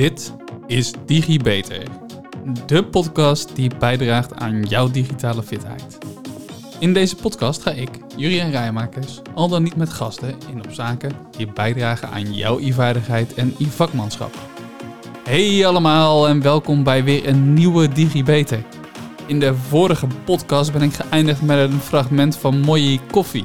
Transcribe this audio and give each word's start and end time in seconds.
Dit 0.00 0.34
is 0.66 0.92
DigiBeter, 1.06 1.82
de 2.66 2.84
podcast 2.84 3.56
die 3.56 3.70
bijdraagt 3.78 4.34
aan 4.34 4.62
jouw 4.62 4.90
digitale 4.90 5.42
fitheid. 5.42 5.98
In 6.78 6.92
deze 6.92 7.16
podcast 7.16 7.62
ga 7.62 7.70
ik, 7.70 7.88
Jurien 8.16 8.50
Rijmakers, 8.50 9.20
al 9.34 9.48
dan 9.48 9.62
niet 9.62 9.76
met 9.76 9.90
gasten 9.90 10.34
in 10.52 10.64
op 10.64 10.72
zaken 10.72 11.12
die 11.36 11.52
bijdragen 11.52 12.10
aan 12.10 12.34
jouw 12.34 12.58
e-vaardigheid 12.58 13.34
en 13.34 13.54
e-vakmanschap. 13.58 14.34
Hey 15.24 15.66
allemaal 15.66 16.28
en 16.28 16.42
welkom 16.42 16.82
bij 16.82 17.04
weer 17.04 17.28
een 17.28 17.52
nieuwe 17.54 17.88
DigiBeter. 17.88 18.64
In 19.26 19.40
de 19.40 19.54
vorige 19.54 20.06
podcast 20.24 20.72
ben 20.72 20.82
ik 20.82 20.92
geëindigd 20.92 21.42
met 21.42 21.58
een 21.58 21.80
fragment 21.80 22.36
van 22.36 22.60
Moyi 22.60 23.00
Koffie, 23.10 23.44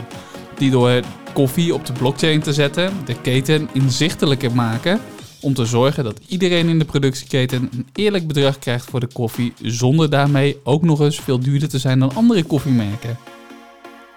die 0.58 0.72
door 0.72 1.02
koffie 1.34 1.74
op 1.74 1.86
de 1.86 1.94
blockchain 1.94 2.42
te 2.42 2.54
zetten 2.54 2.94
de 3.06 3.22
keten 3.22 3.70
inzichtelijker 3.74 4.52
maken 4.56 5.00
om 5.46 5.54
te 5.54 5.66
zorgen 5.66 6.04
dat 6.04 6.20
iedereen 6.28 6.68
in 6.68 6.80
de 6.80 6.86
productieketen 6.86 7.70
een 7.72 7.88
eerlijk 7.94 8.28
bedrag 8.28 8.60
krijgt 8.60 8.90
voor 8.90 9.00
de 9.00 9.08
koffie, 9.14 9.54
zonder 9.62 10.10
daarmee 10.10 10.60
ook 10.64 10.84
nog 10.84 11.00
eens 11.00 11.20
veel 11.20 11.40
duurder 11.40 11.70
te 11.70 11.80
zijn 11.80 12.00
dan 12.00 12.16
andere 12.16 12.44
koffiemerken. 12.44 13.18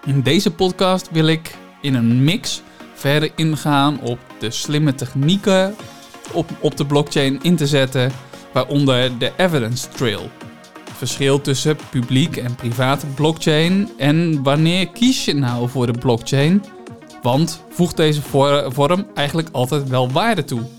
In 0.05 0.21
deze 0.21 0.51
podcast 0.51 1.09
wil 1.11 1.27
ik 1.27 1.55
in 1.81 1.95
een 1.95 2.23
mix 2.23 2.61
verder 2.93 3.31
ingaan 3.35 4.01
op 4.01 4.19
de 4.39 4.51
slimme 4.51 4.95
technieken 4.95 5.75
op, 6.33 6.49
op 6.59 6.77
de 6.77 6.85
blockchain 6.85 7.39
in 7.41 7.55
te 7.55 7.67
zetten, 7.67 8.11
waaronder 8.53 9.17
de 9.17 9.31
evidence 9.37 9.89
trail. 9.89 10.29
Het 10.83 10.97
verschil 10.97 11.41
tussen 11.41 11.77
publiek 11.89 12.37
en 12.37 12.55
private 12.55 13.05
blockchain 13.05 13.89
en 13.97 14.43
wanneer 14.43 14.87
kies 14.87 15.25
je 15.25 15.33
nou 15.33 15.69
voor 15.69 15.85
de 15.85 15.99
blockchain? 15.99 16.63
Want 17.21 17.63
voegt 17.69 17.97
deze 17.97 18.21
vorm 18.67 19.05
eigenlijk 19.13 19.49
altijd 19.51 19.89
wel 19.89 20.11
waarde 20.11 20.43
toe? 20.43 20.78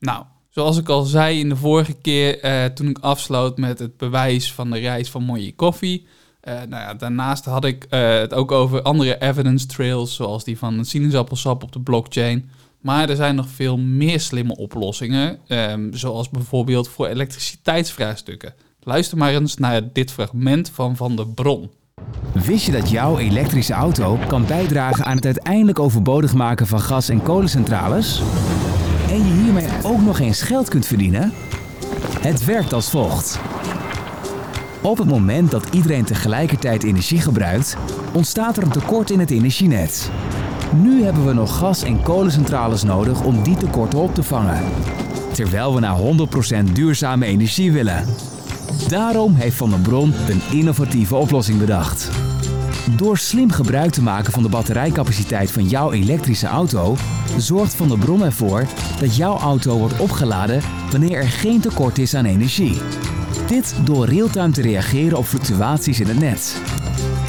Nou, 0.00 0.24
zoals 0.50 0.78
ik 0.78 0.88
al 0.88 1.02
zei 1.02 1.38
in 1.38 1.48
de 1.48 1.56
vorige 1.56 1.92
keer 1.92 2.40
eh, 2.40 2.64
toen 2.64 2.88
ik 2.88 2.98
afsloot 2.98 3.58
met 3.58 3.78
het 3.78 3.96
bewijs 3.96 4.52
van 4.52 4.70
de 4.70 4.78
reis 4.78 5.10
van 5.10 5.22
mooie 5.22 5.54
koffie. 5.54 6.06
Uh, 6.44 6.54
nou 6.54 6.82
ja, 6.82 6.94
daarnaast 6.94 7.44
had 7.44 7.64
ik 7.64 7.86
uh, 7.90 8.18
het 8.18 8.34
ook 8.34 8.52
over 8.52 8.82
andere 8.82 9.20
evidence 9.20 9.66
trails, 9.66 10.14
zoals 10.14 10.44
die 10.44 10.58
van 10.58 10.84
sinaasappelsap 10.84 11.62
op 11.62 11.72
de 11.72 11.80
blockchain. 11.80 12.50
Maar 12.80 13.10
er 13.10 13.16
zijn 13.16 13.34
nog 13.34 13.48
veel 13.48 13.78
meer 13.78 14.20
slimme 14.20 14.56
oplossingen, 14.56 15.38
um, 15.48 15.94
zoals 15.94 16.28
bijvoorbeeld 16.28 16.88
voor 16.88 17.06
elektriciteitsvraagstukken. 17.06 18.54
Luister 18.80 19.18
maar 19.18 19.34
eens 19.34 19.56
naar 19.56 19.92
dit 19.92 20.10
fragment 20.10 20.70
van 20.70 20.96
Van 20.96 21.16
der 21.16 21.28
Bron. 21.28 21.70
Wist 22.32 22.66
je 22.66 22.72
dat 22.72 22.90
jouw 22.90 23.18
elektrische 23.18 23.72
auto 23.72 24.18
kan 24.26 24.46
bijdragen 24.46 25.04
aan 25.04 25.16
het 25.16 25.24
uiteindelijk 25.24 25.78
overbodig 25.78 26.34
maken 26.34 26.66
van 26.66 26.80
gas- 26.80 27.08
en 27.08 27.22
kolencentrales? 27.22 28.22
En 29.10 29.26
je 29.26 29.32
hiermee 29.42 29.68
ook 29.82 30.00
nog 30.00 30.18
eens 30.18 30.42
geld 30.42 30.68
kunt 30.68 30.86
verdienen? 30.86 31.32
Het 32.20 32.44
werkt 32.44 32.72
als 32.72 32.90
volgt. 32.90 33.38
Op 34.82 34.98
het 34.98 35.08
moment 35.08 35.50
dat 35.50 35.68
iedereen 35.70 36.04
tegelijkertijd 36.04 36.82
energie 36.82 37.20
gebruikt, 37.20 37.76
ontstaat 38.12 38.56
er 38.56 38.62
een 38.62 38.70
tekort 38.70 39.10
in 39.10 39.18
het 39.20 39.30
energienet. 39.30 40.10
Nu 40.74 41.02
hebben 41.02 41.26
we 41.26 41.32
nog 41.32 41.56
gas- 41.58 41.82
en 41.82 42.02
kolencentrales 42.02 42.82
nodig 42.82 43.22
om 43.24 43.42
die 43.42 43.56
tekorten 43.56 43.98
op 43.98 44.14
te 44.14 44.22
vangen. 44.22 44.62
Terwijl 45.32 45.74
we 45.74 45.80
naar 45.80 45.96
100% 45.96 46.72
duurzame 46.72 47.26
energie 47.26 47.72
willen. 47.72 48.04
Daarom 48.88 49.34
heeft 49.34 49.56
Van 49.56 49.70
der 49.70 49.78
Bron 49.78 50.14
een 50.28 50.42
innovatieve 50.58 51.16
oplossing 51.16 51.58
bedacht. 51.58 52.29
Door 52.96 53.18
slim 53.18 53.50
gebruik 53.50 53.90
te 53.90 54.02
maken 54.02 54.32
van 54.32 54.42
de 54.42 54.48
batterijcapaciteit 54.48 55.50
van 55.50 55.64
jouw 55.64 55.92
elektrische 55.92 56.46
auto, 56.46 56.96
zorgt 57.36 57.74
Van 57.74 57.88
der 57.88 57.98
Bron 57.98 58.22
ervoor 58.22 58.66
dat 59.00 59.16
jouw 59.16 59.38
auto 59.38 59.78
wordt 59.78 59.98
opgeladen 59.98 60.62
wanneer 60.90 61.16
er 61.16 61.28
geen 61.28 61.60
tekort 61.60 61.98
is 61.98 62.14
aan 62.14 62.24
energie. 62.24 62.80
Dit 63.46 63.74
door 63.84 64.06
real-time 64.06 64.50
te 64.50 64.62
reageren 64.62 65.18
op 65.18 65.24
fluctuaties 65.24 66.00
in 66.00 66.06
het 66.06 66.18
net. 66.18 66.62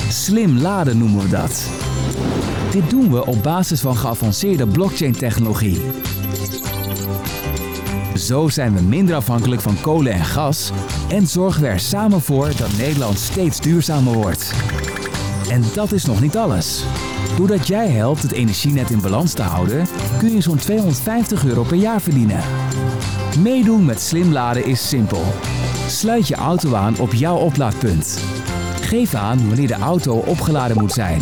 Slim 0.10 0.58
laden 0.58 0.98
noemen 0.98 1.22
we 1.22 1.30
dat. 1.30 1.70
Dit 2.72 2.90
doen 2.90 3.12
we 3.12 3.26
op 3.26 3.44
basis 3.44 3.82
van 3.82 3.98
geavanceerde 3.98 4.68
blockchain-technologie. 4.68 5.82
Zo 8.16 8.50
zijn 8.50 8.74
we 8.74 8.82
minder 8.82 9.16
afhankelijk 9.16 9.62
van 9.62 9.82
kolen 9.82 10.12
en 10.12 10.26
gas 10.26 10.72
en 11.10 11.28
zorgen 11.28 11.62
we 11.62 11.68
er 11.68 11.80
samen 11.80 12.22
voor 12.22 12.52
dat 12.58 12.78
Nederland 12.78 13.20
steeds 13.20 13.60
duurzamer 13.60 14.14
wordt. 14.14 14.54
En 15.52 15.64
dat 15.74 15.92
is 15.92 16.06
nog 16.06 16.22
niet 16.22 16.38
alles. 16.38 16.84
Doordat 17.38 17.68
jij 17.68 17.90
helpt 17.90 18.22
het 18.22 18.32
energienet 18.32 18.90
in 18.90 19.02
balans 19.02 19.34
te 19.34 19.42
houden, 19.42 19.88
kun 20.18 20.32
je 20.32 20.42
zo'n 20.42 20.58
250 20.58 21.46
euro 21.46 21.64
per 21.64 21.78
jaar 21.78 22.02
verdienen. 22.02 22.44
Meedoen 23.40 23.86
met 23.86 24.00
slim 24.00 24.32
laden 24.32 24.66
is 24.66 24.90
simpel. 24.90 25.24
Sluit 25.88 26.28
je 26.28 26.36
auto 26.36 26.74
aan 26.74 27.00
op 27.00 27.14
jouw 27.14 27.38
oplaadpunt. 27.38 28.20
Geef 28.82 29.14
aan 29.14 29.48
wanneer 29.48 29.68
de 29.68 29.74
auto 29.74 30.18
opgeladen 30.18 30.78
moet 30.78 30.92
zijn. 30.92 31.22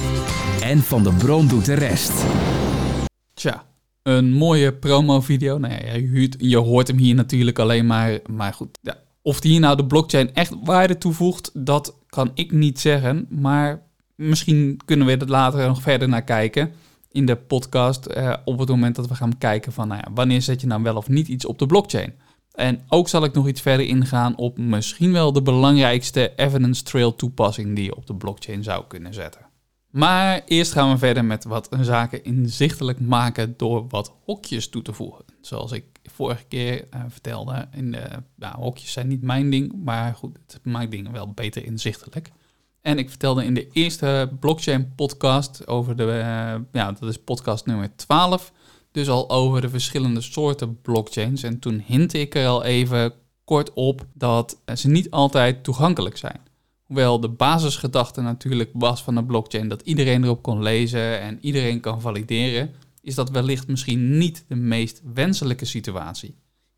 En 0.62 0.78
Van 0.78 1.04
de 1.04 1.14
Bron 1.14 1.48
doet 1.48 1.66
de 1.66 1.74
rest. 1.74 2.26
Tja, 3.34 3.66
een 4.04 4.32
mooie 4.32 4.74
promo-video. 4.74 5.58
Nou 5.58 5.74
ja, 5.74 5.94
je, 6.38 6.58
hoort 6.58 6.88
hem 6.88 6.98
hier 6.98 7.16
natuurlijk 7.16 7.60
alleen 7.60 7.86
maar. 7.86 8.20
Maar 8.32 8.54
goed, 8.54 8.78
ja. 8.82 8.98
of 9.22 9.40
die 9.40 9.52
hier 9.52 9.60
nou 9.60 9.76
de 9.76 9.86
blockchain 9.86 10.34
echt 10.34 10.54
waarde 10.64 10.98
toevoegt, 10.98 11.52
dat 11.54 11.96
kan 12.08 12.32
ik 12.34 12.52
niet 12.52 12.80
zeggen. 12.80 13.26
Maar 13.30 13.88
misschien 14.20 14.80
kunnen 14.86 15.08
we 15.08 15.18
er 15.18 15.28
later 15.30 15.68
nog 15.68 15.82
verder 15.82 16.10
naar 16.10 16.24
kijken 16.24 16.72
in 17.12 17.26
de 17.26 17.36
podcast. 17.36 18.06
Eh, 18.06 18.34
op 18.46 18.60
het 18.60 18.70
moment 18.70 18.96
dat 18.96 19.08
we 19.08 19.16
gaan 19.16 19.38
kijken 19.38 19.72
van 19.72 19.88
nou 19.88 20.02
ja, 20.06 20.12
wanneer 20.14 20.42
zet 20.42 20.62
je 20.62 20.68
nou 20.68 20.84
wel 20.84 20.96
of 20.96 21.10
niet 21.10 21.28
iets 21.28 21.46
op 21.46 21.60
de 21.60 21.66
blockchain. 21.66 22.14
En 22.52 22.82
ook 22.88 23.08
zal 23.10 23.24
ik 23.24 23.34
nog 23.34 23.48
iets 23.48 23.62
verder 23.62 23.86
ingaan 23.86 24.38
op 24.38 24.58
misschien 24.58 25.12
wel 25.12 25.34
de 25.34 25.42
belangrijkste 25.42 26.34
evidence 26.36 26.84
trail 26.84 27.16
toepassing 27.16 27.76
die 27.76 27.86
je 27.86 27.96
op 27.96 28.08
de 28.08 28.16
blockchain 28.16 28.64
zou 28.64 28.84
kunnen 28.88 29.14
zetten. 29.14 29.48
Maar 29.90 30.42
eerst 30.46 30.72
gaan 30.72 30.92
we 30.92 30.98
verder 30.98 31.26
met 31.26 31.44
wat 31.44 31.70
zaken 31.82 32.24
inzichtelijk 32.24 33.00
maken 33.00 33.54
door 33.58 33.88
wat 33.88 34.14
hokjes 34.26 34.70
toe 34.70 34.82
te 34.82 34.94
voegen. 34.94 35.26
Zoals 35.42 35.72
ik 35.72 35.86
vorige 36.04 36.44
keer 36.44 36.88
uh, 36.94 37.02
vertelde, 37.08 37.68
in 37.72 37.92
de, 37.92 38.48
hokjes 38.52 38.92
zijn 38.92 39.08
niet 39.08 39.22
mijn 39.22 39.50
ding, 39.50 39.84
maar 39.84 40.16
goed, 40.16 40.38
het 40.48 40.66
maakt 40.66 40.92
dingen 40.92 41.12
wel 41.12 41.32
beter 41.32 41.66
inzichtelijk. 41.66 42.32
En 42.82 42.98
ik 42.98 43.10
vertelde 43.10 43.46
in 43.46 43.54
de 43.54 43.68
eerste 43.72 44.32
blockchain 44.40 44.96
podcast 44.96 45.68
over 45.68 45.96
de, 45.96 46.04
uh, 46.04 46.56
ja, 46.72 46.92
dat 46.92 47.10
is 47.10 47.18
podcast 47.18 47.66
nummer 47.66 47.96
12, 47.96 48.52
dus 48.92 49.10
al 49.10 49.30
over 49.30 49.62
de 49.62 49.70
verschillende 49.70 50.22
soorten 50.22 50.82
blockchains. 50.82 51.44
En 51.44 51.60
toen 51.60 51.84
hintte 51.86 52.20
ik 52.20 52.36
er 52.36 52.48
al 52.48 52.64
even 52.64 53.14
kort 53.44 53.74
op 53.74 54.06
dat 54.14 54.62
ze 54.76 54.88
niet 54.88 55.12
altijd 55.12 55.64
toegankelijk 55.64 56.18
zijn. 56.18 56.40
Hoewel 56.84 57.20
de 57.20 57.30
basisgedachte 57.30 58.22
natuurlijk 58.22 58.70
was 58.74 59.04
van 59.04 59.16
de 59.16 59.24
blockchain 59.24 59.68
dat 59.68 59.82
iedereen 59.82 60.24
erop 60.24 60.42
kon 60.42 60.64
lezen 60.64 61.20
en 61.20 61.38
iedereen 61.42 61.80
kan 61.80 62.02
valideren, 62.02 62.72
is 63.02 63.16
dat 63.16 63.30
wellicht 63.30 63.68
misschien 63.68 64.18
niet 64.18 64.46
de 64.48 64.56
meest 64.56 65.02
wenselijke 65.14 65.66
situatie. 65.66 66.36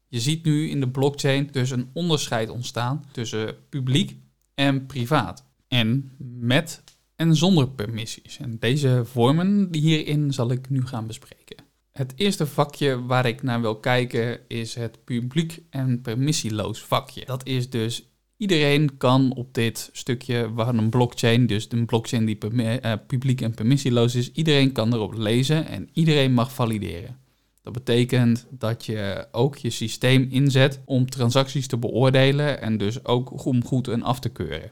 Je 0.08 0.20
ziet 0.20 0.46
nu 0.46 0.70
in 0.70 0.80
de 0.80 0.90
blockchain 0.90 1.50
dus 1.52 1.70
een 1.70 1.90
onderscheid 1.94 2.50
ontstaan 2.50 3.04
tussen 3.12 3.56
publiek 3.70 4.16
en 4.54 4.86
privaat. 4.86 5.51
En 5.72 6.12
met 6.40 6.84
en 7.16 7.36
zonder 7.36 7.70
permissies. 7.70 8.38
En 8.38 8.58
deze 8.60 9.02
vormen 9.06 9.68
hierin 9.72 10.34
zal 10.34 10.52
ik 10.52 10.70
nu 10.70 10.86
gaan 10.86 11.08
bespreken. 11.08 11.58
Het 11.92 12.14
eerste 12.16 12.46
vakje 12.46 13.06
waar 13.06 13.26
ik 13.26 13.44
naar 13.44 13.62
wil 13.62 13.80
kijken 13.80 14.40
is 14.48 14.76
het 14.76 15.04
publiek 15.04 15.62
en 15.70 16.02
permissieloos 16.02 16.82
vakje. 16.84 17.26
Dat 17.26 17.48
is 17.48 17.70
dus 17.70 18.12
Iedereen 18.42 18.98
kan 18.98 19.34
op 19.36 19.54
dit 19.54 19.90
stukje 19.92 20.52
van 20.56 20.78
een 20.78 20.90
blockchain, 20.90 21.48
dus 21.48 21.68
een 21.70 21.86
blockchain 21.86 22.26
die 22.26 22.38
uh, 22.52 22.94
publiek 23.08 23.42
en 23.42 23.54
permissieloos 23.54 24.16
is, 24.16 24.32
iedereen 24.32 24.72
kan 24.72 24.94
erop 24.94 25.14
lezen 25.14 25.68
en 25.68 25.90
iedereen 25.94 26.34
mag 26.34 26.54
valideren. 26.54 27.18
Dat 27.64 27.74
betekent 27.74 28.48
dat 28.50 28.86
je 28.86 29.28
ook 29.32 29.58
je 29.58 29.70
systeem 29.70 30.28
inzet 30.30 30.82
om 30.86 31.10
transacties 31.10 31.68
te 31.68 31.78
beoordelen 31.78 32.62
en 32.62 32.78
dus 32.78 33.06
ook 33.06 33.46
om 33.46 33.66
goed 33.66 33.88
en 33.88 34.02
af 34.04 34.20
te 34.20 34.30
keuren. 34.30 34.72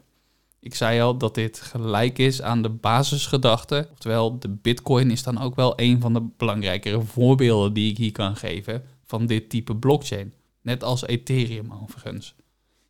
Ik 0.62 0.76
zei 0.76 1.02
al 1.02 1.18
dat 1.18 1.36
dit 1.36 1.62
gelijk 1.62 2.18
is 2.18 2.42
aan 2.42 2.62
de 2.62 2.70
basisgedachte, 2.70 3.88
oftewel 3.92 4.40
de 4.40 4.50
Bitcoin 4.50 5.12
is 5.12 5.24
dan 5.24 5.42
ook 5.42 5.56
wel 5.56 5.74
een 5.76 6.02
van 6.02 6.14
de 6.14 6.28
belangrijkere 6.38 7.02
voorbeelden 7.02 7.74
die 7.74 7.92
ik 7.92 7.98
hier 7.98 8.12
kan 8.12 8.36
geven 8.36 8.84
van 9.06 9.26
dit 9.26 9.50
type 9.50 9.76
blockchain. 9.76 10.34
Net 10.62 10.84
als 10.84 11.08
Ethereum 11.08 11.72
overigens. 11.84 12.36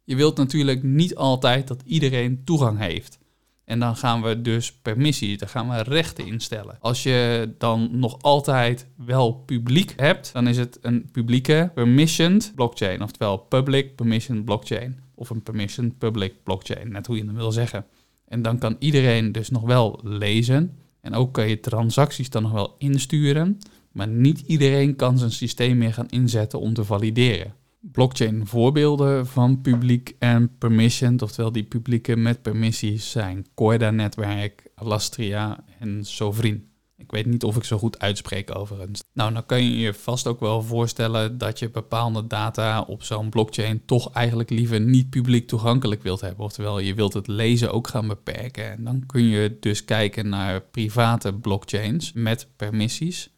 Je 0.04 0.16
wilt 0.16 0.38
natuurlijk 0.38 0.84
niet 0.84 1.16
altijd 1.16 1.68
dat 1.68 1.82
iedereen 1.86 2.44
toegang 2.44 2.80
heeft. 2.80 3.20
En 3.66 3.80
dan 3.80 3.96
gaan 3.96 4.22
we 4.22 4.42
dus 4.42 4.74
permissies, 4.74 5.38
dan 5.38 5.48
gaan 5.48 5.70
we 5.70 5.84
rechten 5.84 6.26
instellen. 6.26 6.78
Als 6.80 7.04
je 7.04 7.50
dan 7.58 7.90
nog 7.92 8.22
altijd 8.22 8.88
wel 8.98 9.34
publiek 9.34 9.94
hebt, 9.96 10.34
dan 10.34 10.48
is 10.48 10.58
het 10.58 10.80
een 10.82 11.10
publieke 11.12 11.72
permissioned 11.74 12.52
blockchain. 12.56 13.04
Oftewel 13.04 13.38
public 13.38 13.96
permission 13.96 14.44
blockchain. 14.44 15.00
Of 15.20 15.30
een 15.30 15.44
permission 15.44 15.98
public 15.98 16.34
blockchain, 16.44 16.92
net 16.92 17.08
hoe 17.08 17.18
je 17.18 17.26
het 17.26 17.36
wil 17.36 17.52
zeggen. 17.52 17.86
En 18.28 18.42
dan 18.42 18.60
kan 18.60 18.76
iedereen 18.80 19.32
dus 19.32 19.50
nog 19.50 19.64
wel 19.64 20.00
lezen. 20.04 20.78
En 21.02 21.14
ook 21.14 21.34
kan 21.34 21.50
je 21.50 21.60
transacties 21.60 22.30
dan 22.30 22.42
nog 22.42 22.52
wel 22.52 22.76
insturen. 22.78 23.58
Maar 23.92 24.08
niet 24.08 24.40
iedereen 24.40 24.96
kan 24.96 25.18
zijn 25.18 25.32
systeem 25.32 25.78
meer 25.78 25.94
gaan 25.94 26.10
inzetten 26.10 26.60
om 26.60 26.74
te 26.74 26.84
valideren. 26.84 27.54
Blockchain 27.80 28.48
voorbeelden 28.48 29.28
van 29.28 29.62
publiek 29.62 30.16
en 30.20 30.58
permissioned, 30.58 31.22
oftewel 31.22 31.52
die 31.52 31.64
publieke 31.64 32.16
met 32.16 32.42
permissies 32.42 33.12
zijn 33.12 33.46
Corda-netwerk, 33.54 34.64
Alastria 34.76 35.64
en 35.80 36.06
Sovrin. 36.06 36.69
Ik 37.00 37.12
weet 37.12 37.26
niet 37.26 37.44
of 37.44 37.56
ik 37.56 37.64
zo 37.64 37.78
goed 37.78 38.00
uitspreek 38.00 38.56
overigens. 38.56 39.04
Nou, 39.14 39.34
dan 39.34 39.46
kan 39.46 39.64
je 39.64 39.78
je 39.78 39.94
vast 39.94 40.28
ook 40.28 40.40
wel 40.40 40.62
voorstellen 40.62 41.38
dat 41.38 41.60
je 41.60 41.70
bepaalde 41.70 42.28
data 42.28 42.82
op 42.82 43.04
zo'n 43.04 43.30
blockchain 43.30 43.82
toch 43.86 44.12
eigenlijk 44.12 44.50
liever 44.50 44.80
niet 44.80 45.10
publiek 45.10 45.48
toegankelijk 45.48 46.04
wilt 46.04 46.22
hebben. 46.22 46.46
Oftewel, 46.46 46.80
je 46.80 46.94
wilt 46.94 47.14
het 47.14 47.28
lezen 47.28 47.72
ook 47.72 47.88
gaan 47.88 48.08
beperken. 48.08 48.72
En 48.72 48.84
dan 48.84 49.04
kun 49.06 49.24
je 49.24 49.58
dus 49.60 49.86
kijken 49.86 50.30
naar 50.30 50.62
private 50.62 51.34
blockchains 51.34 52.14
met 52.14 52.48
permissies. 52.56 53.30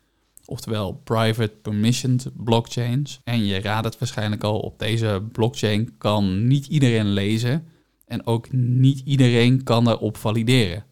Oftewel 0.46 0.94
private 1.04 1.54
permissioned 1.62 2.30
blockchains. 2.34 3.19
En 3.24 3.46
je 3.46 3.62
raadt 3.62 3.86
het 3.86 4.00
waarschijnlijk 4.00 4.44
al, 4.44 4.60
op 4.60 4.80
deze 4.80 5.24
blockchain 5.31 5.98
kan 5.98 6.48
niet 6.48 6.68
iedereen 6.68 7.13
lezen. 7.13 7.68
En 8.06 8.25
ook 8.25 8.52
niet 8.52 9.02
iedereen 9.06 9.63
kan 9.63 9.84
daarop 9.84 10.18
valideren. 10.18 10.86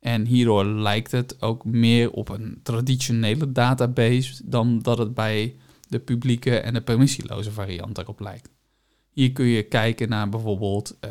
En 0.00 0.26
hierdoor 0.26 0.64
lijkt 0.64 1.10
het 1.10 1.42
ook 1.42 1.64
meer 1.64 2.10
op 2.10 2.28
een 2.28 2.60
traditionele 2.62 3.52
database 3.52 4.42
dan 4.44 4.78
dat 4.78 4.98
het 4.98 5.14
bij 5.14 5.56
de 5.88 5.98
publieke 5.98 6.58
en 6.58 6.74
de 6.74 6.80
permissieloze 6.80 7.52
variant 7.52 7.98
erop 7.98 8.20
lijkt. 8.20 8.48
Hier 9.10 9.32
kun 9.32 9.44
je 9.44 9.62
kijken 9.62 10.08
naar 10.08 10.28
bijvoorbeeld 10.28 10.98
uh, 11.04 11.10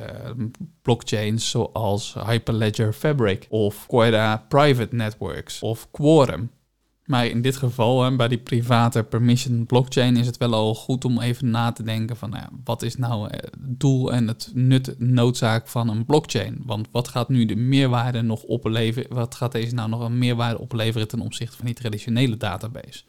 blockchains 0.81 1.49
zoals 1.49 2.13
Hyperledger 2.13 2.93
Fabric 2.93 3.45
of 3.49 3.87
Corda 3.87 4.45
Private 4.47 4.95
Networks 4.95 5.61
of 5.61 5.91
Quorum. 5.91 6.51
Maar 7.09 7.25
in 7.25 7.41
dit 7.41 7.55
geval, 7.55 8.15
bij 8.15 8.27
die 8.27 8.37
private 8.37 9.03
permission 9.03 9.65
blockchain, 9.65 10.17
is 10.17 10.25
het 10.25 10.37
wel 10.37 10.53
al 10.53 10.75
goed 10.75 11.05
om 11.05 11.19
even 11.19 11.49
na 11.49 11.71
te 11.71 11.83
denken 11.83 12.17
van 12.17 12.29
nou 12.29 12.45
wat 12.63 12.81
is 12.81 12.95
nou 12.95 13.29
het 13.29 13.49
doel 13.59 14.13
en 14.13 14.27
het 14.27 14.51
nut, 14.53 14.95
noodzaak 14.97 15.67
van 15.67 15.89
een 15.89 16.05
blockchain? 16.05 16.61
Want 16.65 16.87
wat 16.91 17.07
gaat 17.07 17.29
nu 17.29 17.45
de 17.45 17.55
meerwaarde 17.55 18.21
nog 18.21 18.43
opleveren? 18.43 19.15
Wat 19.15 19.35
gaat 19.35 19.51
deze 19.51 19.73
nou 19.73 19.89
nog 19.89 20.01
een 20.01 20.17
meerwaarde 20.17 20.59
opleveren 20.59 21.07
ten 21.07 21.19
opzichte 21.19 21.57
van 21.57 21.65
die 21.65 21.75
traditionele 21.75 22.37
database? 22.37 23.03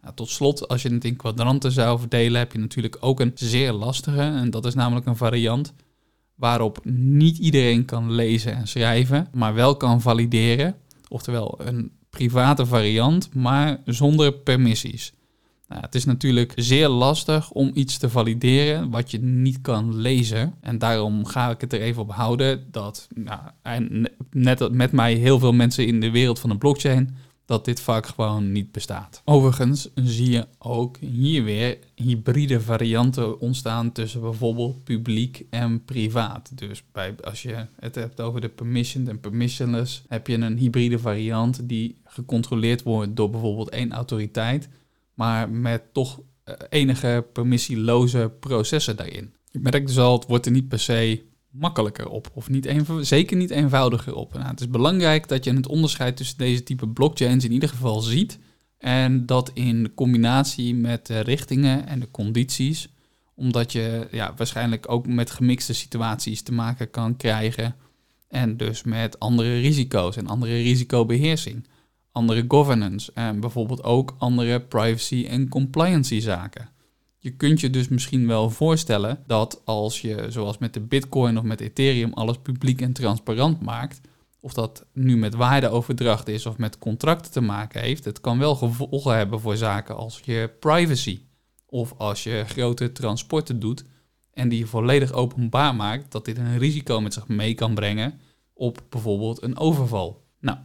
Nou, 0.00 0.14
tot 0.14 0.30
slot, 0.30 0.68
als 0.68 0.82
je 0.82 0.92
het 0.92 1.04
in 1.04 1.16
kwadranten 1.16 1.72
zou 1.72 1.98
verdelen, 1.98 2.38
heb 2.38 2.52
je 2.52 2.58
natuurlijk 2.58 2.96
ook 3.00 3.20
een 3.20 3.32
zeer 3.34 3.72
lastige. 3.72 4.20
En 4.20 4.50
dat 4.50 4.66
is 4.66 4.74
namelijk 4.74 5.06
een 5.06 5.16
variant 5.16 5.72
waarop 6.34 6.80
niet 6.84 7.38
iedereen 7.38 7.84
kan 7.84 8.12
lezen 8.12 8.54
en 8.54 8.68
schrijven, 8.68 9.28
maar 9.32 9.54
wel 9.54 9.76
kan 9.76 10.00
valideren. 10.00 10.76
Oftewel, 11.08 11.58
een 11.58 11.95
private 12.16 12.66
variant, 12.66 13.34
maar 13.34 13.80
zonder 13.84 14.32
permissies. 14.32 15.12
Nou, 15.68 15.80
het 15.80 15.94
is 15.94 16.04
natuurlijk 16.04 16.52
zeer 16.56 16.88
lastig 16.88 17.50
om 17.50 17.70
iets 17.74 17.98
te 17.98 18.10
valideren 18.10 18.90
wat 18.90 19.10
je 19.10 19.18
niet 19.20 19.60
kan 19.60 19.96
lezen. 19.96 20.54
En 20.60 20.78
daarom 20.78 21.24
ga 21.24 21.50
ik 21.50 21.60
het 21.60 21.72
er 21.72 21.80
even 21.80 22.02
op 22.02 22.12
houden 22.12 22.66
dat, 22.70 23.08
nou, 23.14 23.40
en 23.62 24.10
net 24.30 24.72
met 24.72 24.92
mij 24.92 25.14
heel 25.14 25.38
veel 25.38 25.52
mensen 25.52 25.86
in 25.86 26.00
de 26.00 26.10
wereld 26.10 26.38
van 26.38 26.50
de 26.50 26.58
blockchain 26.58 27.16
dat 27.46 27.64
dit 27.64 27.80
vaak 27.80 28.06
gewoon 28.06 28.52
niet 28.52 28.72
bestaat. 28.72 29.22
Overigens 29.24 29.90
zie 29.94 30.30
je 30.30 30.46
ook 30.58 30.96
hier 30.98 31.44
weer 31.44 31.78
hybride 31.94 32.60
varianten 32.60 33.40
ontstaan 33.40 33.92
tussen 33.92 34.20
bijvoorbeeld 34.20 34.84
publiek 34.84 35.46
en 35.50 35.84
privaat. 35.84 36.58
Dus 36.58 36.82
bij, 36.92 37.14
als 37.24 37.42
je 37.42 37.66
het 37.80 37.94
hebt 37.94 38.20
over 38.20 38.40
de 38.40 38.48
permissioned 38.48 39.08
en 39.08 39.20
permissionless, 39.20 40.02
heb 40.08 40.26
je 40.26 40.34
een 40.34 40.58
hybride 40.58 40.98
variant 40.98 41.68
die 41.68 42.00
gecontroleerd 42.04 42.82
wordt 42.82 43.16
door 43.16 43.30
bijvoorbeeld 43.30 43.70
één 43.70 43.92
autoriteit, 43.92 44.68
maar 45.14 45.50
met 45.50 45.82
toch 45.92 46.20
eh, 46.44 46.54
enige 46.68 47.26
permissieloze 47.32 48.32
processen 48.40 48.96
daarin. 48.96 49.34
Je 49.50 49.58
merkt 49.58 49.86
dus 49.86 49.98
al, 49.98 50.18
het 50.18 50.26
wordt 50.26 50.46
er 50.46 50.52
niet 50.52 50.68
per 50.68 50.78
se 50.78 51.24
makkelijker 51.58 52.08
op. 52.08 52.30
Of 52.34 52.48
niet 52.48 52.68
zeker 53.00 53.36
niet 53.36 53.50
eenvoudiger 53.50 54.14
op. 54.14 54.32
Nou, 54.34 54.46
het 54.46 54.60
is 54.60 54.68
belangrijk 54.68 55.28
dat 55.28 55.44
je 55.44 55.52
het 55.52 55.66
onderscheid 55.66 56.16
tussen 56.16 56.38
deze 56.38 56.62
type 56.62 56.88
blockchains 56.88 57.44
in 57.44 57.52
ieder 57.52 57.68
geval 57.68 58.00
ziet. 58.00 58.38
En 58.78 59.26
dat 59.26 59.50
in 59.54 59.92
combinatie 59.94 60.74
met 60.74 61.06
de 61.06 61.20
richtingen 61.20 61.86
en 61.86 62.00
de 62.00 62.10
condities. 62.10 62.88
Omdat 63.34 63.72
je 63.72 64.08
ja, 64.10 64.34
waarschijnlijk 64.36 64.90
ook 64.90 65.06
met 65.06 65.30
gemixte 65.30 65.74
situaties 65.74 66.42
te 66.42 66.52
maken 66.52 66.90
kan 66.90 67.16
krijgen. 67.16 67.74
En 68.28 68.56
dus 68.56 68.82
met 68.82 69.18
andere 69.18 69.60
risico's 69.60 70.16
en 70.16 70.26
andere 70.26 70.62
risicobeheersing. 70.62 71.66
Andere 72.12 72.44
governance 72.48 73.12
en 73.14 73.40
bijvoorbeeld 73.40 73.82
ook 73.82 74.14
andere 74.18 74.60
privacy- 74.60 75.26
en 75.28 75.48
compliancy 75.48 76.20
zaken. 76.20 76.68
Je 77.26 77.36
kunt 77.36 77.60
je 77.60 77.70
dus 77.70 77.88
misschien 77.88 78.26
wel 78.26 78.50
voorstellen 78.50 79.22
dat 79.26 79.62
als 79.64 80.00
je, 80.00 80.26
zoals 80.28 80.58
met 80.58 80.74
de 80.74 80.80
Bitcoin 80.80 81.38
of 81.38 81.44
met 81.44 81.60
Ethereum, 81.60 82.12
alles 82.12 82.38
publiek 82.38 82.80
en 82.80 82.92
transparant 82.92 83.62
maakt, 83.62 84.00
of 84.40 84.52
dat 84.52 84.86
nu 84.92 85.16
met 85.16 85.34
waardeoverdracht 85.34 86.28
is 86.28 86.46
of 86.46 86.58
met 86.58 86.78
contracten 86.78 87.32
te 87.32 87.40
maken 87.40 87.80
heeft, 87.80 88.04
het 88.04 88.20
kan 88.20 88.38
wel 88.38 88.54
gevolgen 88.54 89.16
hebben 89.16 89.40
voor 89.40 89.56
zaken 89.56 89.96
als 89.96 90.20
je 90.24 90.50
privacy 90.60 91.20
of 91.66 91.94
als 91.98 92.22
je 92.22 92.44
grote 92.46 92.92
transporten 92.92 93.60
doet 93.60 93.84
en 94.32 94.48
die 94.48 94.66
volledig 94.66 95.12
openbaar 95.12 95.74
maakt, 95.74 96.12
dat 96.12 96.24
dit 96.24 96.38
een 96.38 96.58
risico 96.58 97.00
met 97.00 97.14
zich 97.14 97.28
mee 97.28 97.54
kan 97.54 97.74
brengen 97.74 98.20
op 98.52 98.82
bijvoorbeeld 98.88 99.42
een 99.42 99.58
overval. 99.58 100.24
Nou, 100.40 100.58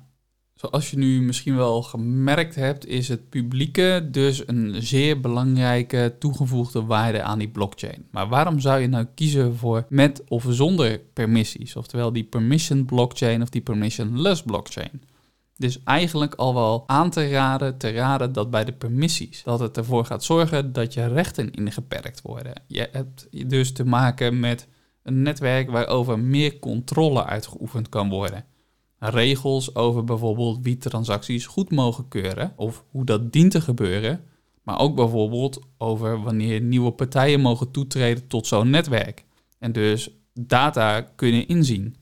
Zoals 0.61 0.89
je 0.89 0.97
nu 0.97 1.21
misschien 1.21 1.55
wel 1.55 1.83
gemerkt 1.83 2.55
hebt, 2.55 2.87
is 2.87 3.07
het 3.07 3.29
publieke 3.29 4.07
dus 4.11 4.47
een 4.47 4.75
zeer 4.81 5.19
belangrijke 5.19 6.15
toegevoegde 6.19 6.83
waarde 6.83 7.21
aan 7.21 7.39
die 7.39 7.49
blockchain. 7.49 8.07
Maar 8.11 8.27
waarom 8.27 8.59
zou 8.59 8.79
je 8.79 8.87
nou 8.87 9.05
kiezen 9.15 9.57
voor 9.57 9.85
met 9.89 10.23
of 10.27 10.45
zonder 10.49 10.99
permissies? 11.13 11.75
Oftewel 11.75 12.13
die 12.13 12.23
permission 12.23 12.85
blockchain 12.85 13.41
of 13.41 13.49
die 13.49 13.61
permissionless 13.61 14.43
blockchain? 14.43 15.03
Dus 15.57 15.83
eigenlijk 15.83 16.33
al 16.33 16.53
wel 16.53 16.83
aan 16.87 17.09
te 17.09 17.29
raden, 17.29 17.77
te 17.77 17.91
raden 17.91 18.33
dat 18.33 18.49
bij 18.49 18.65
de 18.65 18.73
permissies, 18.73 19.43
dat 19.43 19.59
het 19.59 19.77
ervoor 19.77 20.05
gaat 20.05 20.23
zorgen 20.23 20.73
dat 20.73 20.93
je 20.93 21.07
rechten 21.07 21.51
ingeperkt 21.51 22.21
worden. 22.21 22.53
Je 22.67 22.89
hebt 22.91 23.49
dus 23.49 23.73
te 23.73 23.85
maken 23.85 24.39
met 24.39 24.67
een 25.03 25.21
netwerk 25.21 25.69
waarover 25.69 26.19
meer 26.19 26.59
controle 26.59 27.25
uitgeoefend 27.25 27.89
kan 27.89 28.09
worden 28.09 28.45
regels 29.09 29.75
over 29.75 30.03
bijvoorbeeld 30.03 30.59
wie 30.61 30.77
transacties 30.77 31.45
goed 31.45 31.71
mogen 31.71 32.07
keuren 32.07 32.53
of 32.55 32.83
hoe 32.91 33.05
dat 33.05 33.31
dient 33.31 33.51
te 33.51 33.61
gebeuren, 33.61 34.23
maar 34.63 34.79
ook 34.79 34.95
bijvoorbeeld 34.95 35.59
over 35.77 36.21
wanneer 36.21 36.61
nieuwe 36.61 36.91
partijen 36.91 37.41
mogen 37.41 37.71
toetreden 37.71 38.27
tot 38.27 38.47
zo'n 38.47 38.69
netwerk 38.69 39.25
en 39.59 39.71
dus 39.71 40.09
data 40.33 41.01
kunnen 41.01 41.47
inzien. 41.47 41.95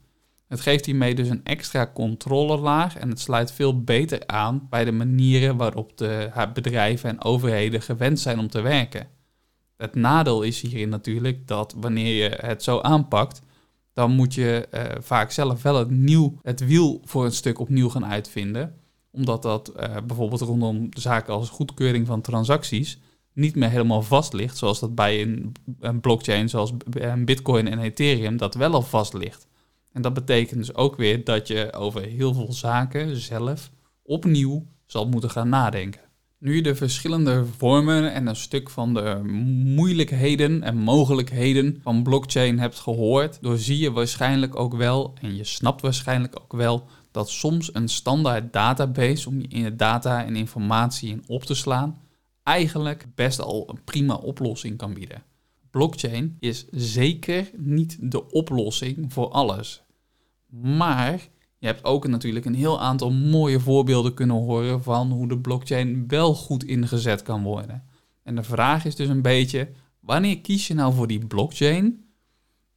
Het 0.47 0.61
geeft 0.61 0.85
hiermee 0.85 1.15
dus 1.15 1.29
een 1.29 1.43
extra 1.43 1.91
controlelaag 1.93 2.97
en 2.97 3.09
het 3.09 3.19
sluit 3.19 3.51
veel 3.51 3.83
beter 3.83 4.27
aan 4.27 4.67
bij 4.69 4.85
de 4.85 4.91
manieren 4.91 5.57
waarop 5.57 5.97
de 5.97 6.31
bedrijven 6.53 7.09
en 7.09 7.23
overheden 7.23 7.81
gewend 7.81 8.19
zijn 8.19 8.39
om 8.39 8.47
te 8.47 8.61
werken. 8.61 9.07
Het 9.77 9.95
nadeel 9.95 10.41
is 10.41 10.61
hierin 10.61 10.89
natuurlijk 10.89 11.47
dat 11.47 11.75
wanneer 11.77 12.23
je 12.23 12.37
het 12.45 12.63
zo 12.63 12.79
aanpakt, 12.79 13.41
dan 13.99 14.11
moet 14.11 14.33
je 14.33 14.67
uh, 14.73 14.81
vaak 14.99 15.31
zelf 15.31 15.61
wel 15.61 15.75
het, 15.75 15.89
nieuw, 15.89 16.39
het 16.41 16.65
wiel 16.65 17.01
voor 17.03 17.25
een 17.25 17.31
stuk 17.31 17.59
opnieuw 17.59 17.89
gaan 17.89 18.05
uitvinden. 18.05 18.75
Omdat 19.11 19.41
dat 19.41 19.73
uh, 19.75 19.95
bijvoorbeeld 20.07 20.41
rondom 20.41 20.87
zaken 20.89 21.33
als 21.33 21.49
goedkeuring 21.49 22.07
van 22.07 22.21
transacties 22.21 22.99
niet 23.33 23.55
meer 23.55 23.69
helemaal 23.69 24.01
vast 24.01 24.33
ligt, 24.33 24.57
zoals 24.57 24.79
dat 24.79 24.95
bij 24.95 25.21
een, 25.21 25.51
een 25.79 25.99
blockchain 25.99 26.49
zoals 26.49 26.73
Bitcoin 27.17 27.67
en 27.67 27.79
Ethereum 27.79 28.37
dat 28.37 28.55
wel 28.55 28.73
al 28.73 28.81
vast 28.81 29.13
ligt. 29.13 29.47
En 29.91 30.01
dat 30.01 30.13
betekent 30.13 30.59
dus 30.59 30.75
ook 30.75 30.95
weer 30.95 31.23
dat 31.23 31.47
je 31.47 31.73
over 31.73 32.01
heel 32.01 32.33
veel 32.33 32.53
zaken 32.53 33.17
zelf 33.17 33.71
opnieuw 34.03 34.65
zal 34.85 35.07
moeten 35.07 35.29
gaan 35.29 35.49
nadenken. 35.49 36.01
Nu 36.39 36.55
je 36.55 36.61
de 36.61 36.75
verschillende 36.75 37.45
vormen 37.57 38.13
en 38.13 38.27
een 38.27 38.35
stuk 38.35 38.69
van 38.69 38.93
de 38.93 39.21
moeilijkheden 39.75 40.63
en 40.63 40.77
mogelijkheden 40.77 41.79
van 41.81 42.03
blockchain 42.03 42.59
hebt 42.59 42.79
gehoord, 42.79 43.41
doorzie 43.41 43.77
je 43.77 43.91
waarschijnlijk 43.91 44.55
ook 44.55 44.75
wel 44.75 45.13
en 45.21 45.35
je 45.35 45.43
snapt 45.43 45.81
waarschijnlijk 45.81 46.39
ook 46.41 46.53
wel 46.53 46.87
dat 47.11 47.29
soms 47.29 47.73
een 47.73 47.87
standaard 47.87 48.53
database 48.53 49.29
om 49.29 49.41
je 49.47 49.75
data 49.75 50.25
en 50.25 50.35
informatie 50.35 51.09
in 51.09 51.23
op 51.27 51.43
te 51.43 51.53
slaan 51.53 52.01
eigenlijk 52.43 53.05
best 53.15 53.41
al 53.41 53.69
een 53.69 53.83
prima 53.83 54.13
oplossing 54.15 54.77
kan 54.77 54.93
bieden. 54.93 55.23
Blockchain 55.71 56.37
is 56.39 56.65
zeker 56.71 57.49
niet 57.55 57.97
de 58.11 58.31
oplossing 58.31 59.13
voor 59.13 59.29
alles. 59.29 59.83
Maar 60.49 61.27
je 61.59 61.65
hebt 61.67 61.83
ook 61.83 62.07
natuurlijk 62.07 62.45
een 62.45 62.55
heel 62.55 62.81
aantal 62.81 63.11
mooie 63.11 63.59
voorbeelden 63.59 64.13
kunnen 64.13 64.35
horen 64.35 64.83
van 64.83 65.11
hoe 65.11 65.27
de 65.27 65.39
blockchain 65.39 66.07
wel 66.07 66.35
goed 66.35 66.63
ingezet 66.63 67.21
kan 67.21 67.43
worden. 67.43 67.83
En 68.23 68.35
de 68.35 68.43
vraag 68.43 68.85
is 68.85 68.95
dus 68.95 69.07
een 69.07 69.21
beetje, 69.21 69.69
wanneer 69.99 70.39
kies 70.39 70.67
je 70.67 70.73
nou 70.73 70.93
voor 70.93 71.07
die 71.07 71.25
blockchain 71.27 72.05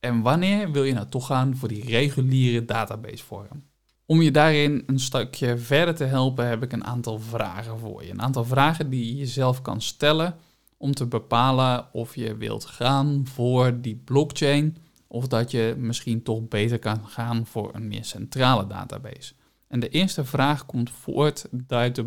en 0.01 0.23
wanneer 0.23 0.73
wil 0.73 0.85
je 0.85 0.93
nou 0.93 1.09
toch 1.09 1.27
gaan 1.27 1.57
voor 1.57 1.69
die 1.69 1.85
reguliere 1.85 2.65
databasevorm? 2.65 3.65
Om 4.07 4.23
je 4.23 4.31
daarin 4.31 4.83
een 4.87 5.01
stukje 5.01 5.59
verder 5.59 5.95
te 5.95 6.05
helpen 6.05 6.49
heb 6.49 6.63
ik 6.63 6.73
een 6.73 6.85
aantal 6.85 7.19
vragen 7.19 7.79
voor 7.79 8.05
je. 8.05 8.11
Een 8.11 8.23
aantal 8.23 8.45
vragen 8.45 8.91
die 8.91 9.07
je 9.07 9.17
jezelf 9.17 9.63
kan 9.63 9.81
stellen 9.81 10.37
om 10.77 10.95
te 10.95 11.07
bepalen 11.07 11.93
of 11.93 12.17
je 12.17 12.37
wilt 12.37 12.65
gaan 12.65 13.27
voor 13.27 13.81
die 13.81 13.97
blockchain 14.05 14.77
of 15.13 15.29
dat 15.29 15.51
je 15.51 15.75
misschien 15.79 16.23
toch 16.23 16.49
beter 16.49 16.79
kan 16.79 17.07
gaan 17.07 17.47
voor 17.47 17.75
een 17.75 17.89
meer 17.89 18.05
centrale 18.05 18.67
database. 18.67 19.35
En 19.69 19.81
de 19.81 19.89
eerste 19.89 20.25
vraag 20.25 20.67
komt 20.67 20.91
voort 20.91 21.49
uit, 21.69 22.03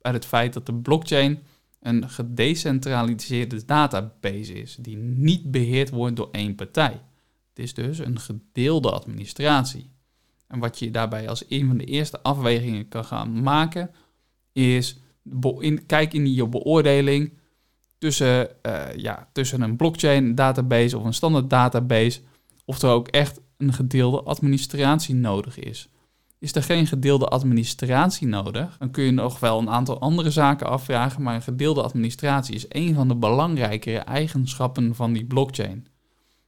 het 0.00 0.24
feit 0.24 0.52
dat 0.52 0.66
de 0.66 0.74
blockchain 0.74 1.38
een 1.80 2.08
gedecentraliseerde 2.08 3.64
database 3.64 4.52
is, 4.52 4.76
die 4.80 4.96
niet 4.96 5.50
beheerd 5.50 5.90
wordt 5.90 6.16
door 6.16 6.28
één 6.32 6.54
partij. 6.54 7.00
Het 7.48 7.58
is 7.58 7.74
dus 7.74 7.98
een 7.98 8.18
gedeelde 8.18 8.90
administratie. 8.90 9.90
En 10.48 10.58
wat 10.58 10.78
je 10.78 10.90
daarbij 10.90 11.28
als 11.28 11.44
een 11.48 11.66
van 11.66 11.76
de 11.76 11.84
eerste 11.84 12.22
afwegingen 12.22 12.88
kan 12.88 13.04
gaan 13.04 13.42
maken, 13.42 13.90
is 14.52 14.98
in, 15.58 15.86
kijk 15.86 16.12
in 16.12 16.34
je 16.34 16.46
beoordeling 16.46 17.32
tussen, 17.98 18.48
uh, 18.66 18.94
ja, 18.96 19.28
tussen 19.32 19.60
een 19.60 19.76
blockchain 19.76 20.34
database 20.34 20.98
of 20.98 21.04
een 21.04 21.14
standaard 21.14 21.50
database, 21.50 22.20
of 22.68 22.82
er 22.82 22.90
ook 22.90 23.08
echt 23.08 23.40
een 23.56 23.72
gedeelde 23.72 24.22
administratie 24.22 25.14
nodig 25.14 25.58
is. 25.58 25.88
Is 26.38 26.54
er 26.54 26.62
geen 26.62 26.86
gedeelde 26.86 27.26
administratie 27.26 28.26
nodig, 28.26 28.76
dan 28.78 28.90
kun 28.90 29.04
je 29.04 29.10
nog 29.10 29.40
wel 29.40 29.58
een 29.58 29.70
aantal 29.70 30.00
andere 30.00 30.30
zaken 30.30 30.66
afvragen, 30.66 31.22
maar 31.22 31.34
een 31.34 31.42
gedeelde 31.42 31.82
administratie 31.82 32.54
is 32.54 32.64
een 32.68 32.94
van 32.94 33.08
de 33.08 33.16
belangrijkere 33.16 33.98
eigenschappen 33.98 34.94
van 34.94 35.12
die 35.12 35.24
blockchain. 35.24 35.86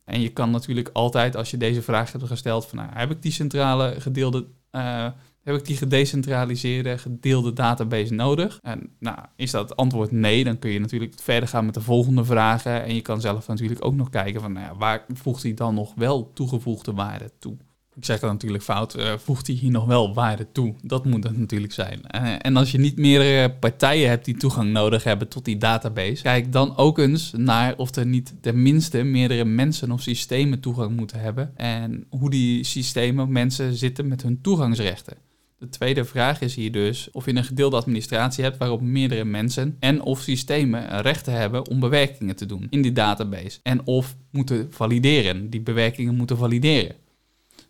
En 0.05 0.21
je 0.21 0.29
kan 0.29 0.51
natuurlijk 0.51 0.91
altijd, 0.93 1.37
als 1.37 1.51
je 1.51 1.57
deze 1.57 1.83
vraag 1.83 2.13
hebt 2.13 2.27
gesteld, 2.27 2.67
van 2.67 2.79
nou, 2.79 2.91
heb 2.93 3.11
ik 3.11 3.23
die 3.23 3.33
centrale 3.33 3.95
gedeelde, 3.99 4.47
uh, 4.73 5.07
heb 5.51 5.61
ik 5.61 5.67
die 5.67 5.77
gedecentraliseerde 5.77 6.99
gedeelde 6.99 7.53
database 7.53 8.15
nodig? 8.15 8.59
En 8.63 8.91
nou, 8.99 9.19
is 9.37 9.51
dat 9.51 9.77
antwoord 9.77 10.11
nee, 10.11 10.45
dan 10.45 10.59
kun 10.59 10.71
je 10.71 10.81
natuurlijk 10.81 11.15
verder 11.23 11.49
gaan 11.49 11.65
met 11.65 11.75
de 11.75 11.81
volgende 11.81 12.25
vragen. 12.25 12.85
En 12.85 12.95
je 12.95 13.03
kan 13.03 13.21
zelf 13.21 13.49
natuurlijk 13.49 13.85
ook 13.85 13.95
nog 13.95 14.11
kijken 14.11 14.41
van 14.41 14.53
nou 14.53 14.67
ja, 14.67 14.77
waar 14.77 15.05
voegt 15.13 15.43
hij 15.43 15.55
dan 15.55 15.75
nog 15.75 15.93
wel 15.95 16.31
toegevoegde 16.33 16.93
waarde 16.93 17.31
toe? 17.39 17.57
ik 18.01 18.07
zeg 18.07 18.21
dat 18.21 18.31
natuurlijk 18.31 18.63
fout, 18.63 18.99
uh, 18.99 19.13
voegt 19.17 19.47
hij 19.47 19.57
hier 19.57 19.71
nog 19.71 19.85
wel 19.85 20.15
waarde 20.15 20.47
toe? 20.53 20.75
Dat 20.83 21.05
moet 21.05 21.25
het 21.25 21.39
natuurlijk 21.39 21.73
zijn. 21.73 22.01
Uh, 22.15 22.33
en 22.39 22.57
als 22.57 22.71
je 22.71 22.79
niet 22.79 22.97
meerdere 22.97 23.51
partijen 23.51 24.09
hebt 24.09 24.25
die 24.25 24.37
toegang 24.37 24.73
nodig 24.73 25.05
hebben 25.05 25.29
tot 25.29 25.45
die 25.45 25.57
database, 25.57 26.23
kijk 26.23 26.53
dan 26.53 26.77
ook 26.77 26.99
eens 26.99 27.33
naar 27.37 27.77
of 27.77 27.95
er 27.95 28.07
niet 28.07 28.35
tenminste 28.41 29.03
meerdere 29.03 29.45
mensen 29.45 29.93
of 29.93 30.03
systemen 30.03 30.61
toegang 30.61 30.97
moeten 30.97 31.21
hebben 31.21 31.57
en 31.57 32.07
hoe 32.09 32.31
die 32.31 32.65
systemen, 32.65 33.33
mensen 33.33 33.75
zitten 33.75 34.09
met 34.09 34.23
hun 34.23 34.41
toegangsrechten. 34.41 35.17
De 35.61 35.69
tweede 35.69 36.05
vraag 36.05 36.41
is 36.41 36.55
hier 36.55 36.73
dus 36.73 37.11
of 37.11 37.25
je 37.25 37.37
een 37.37 37.45
gedeelde 37.45 37.77
administratie 37.77 38.45
hebt 38.45 38.57
waarop 38.57 38.81
meerdere 38.81 39.25
mensen 39.25 39.77
en 39.81 40.03
of 40.03 40.21
systemen 40.21 41.01
rechten 41.01 41.33
hebben 41.33 41.69
om 41.69 41.81
bewerkingen 41.81 42.37
te 42.37 42.47
doen 42.47 42.67
in 42.71 42.83
die 42.83 42.93
database. 42.93 43.59
En 43.63 43.87
of 43.87 44.17
moeten 44.31 44.67
valideren, 44.71 45.51
die 45.51 45.61
bewerkingen 45.61 46.15
moeten 46.15 46.37
valideren. 46.37 46.97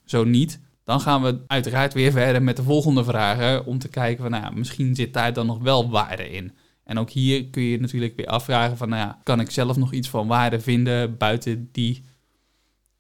Zo 0.04 0.24
niet, 0.24 0.60
dan 0.84 1.00
gaan 1.00 1.22
we 1.22 1.40
uiteraard 1.46 1.94
weer 1.94 2.12
verder 2.12 2.42
met 2.42 2.56
de 2.56 2.62
volgende 2.62 3.04
vragen 3.04 3.66
om 3.66 3.78
te 3.78 3.88
kijken 3.88 4.22
van, 4.22 4.30
nou 4.30 4.42
ja, 4.42 4.50
misschien 4.50 4.94
zit 4.94 5.12
daar 5.12 5.32
dan 5.32 5.46
nog 5.46 5.58
wel 5.58 5.90
waarde 5.90 6.30
in. 6.30 6.52
En 6.84 6.98
ook 6.98 7.10
hier 7.10 7.46
kun 7.46 7.62
je 7.62 7.80
natuurlijk 7.80 8.16
weer 8.16 8.26
afvragen 8.26 8.76
van, 8.76 8.88
nou 8.88 9.00
ja, 9.00 9.18
kan 9.22 9.40
ik 9.40 9.50
zelf 9.50 9.76
nog 9.76 9.92
iets 9.92 10.08
van 10.08 10.26
waarde 10.26 10.60
vinden 10.60 11.16
buiten 11.16 11.68
die, 11.72 12.02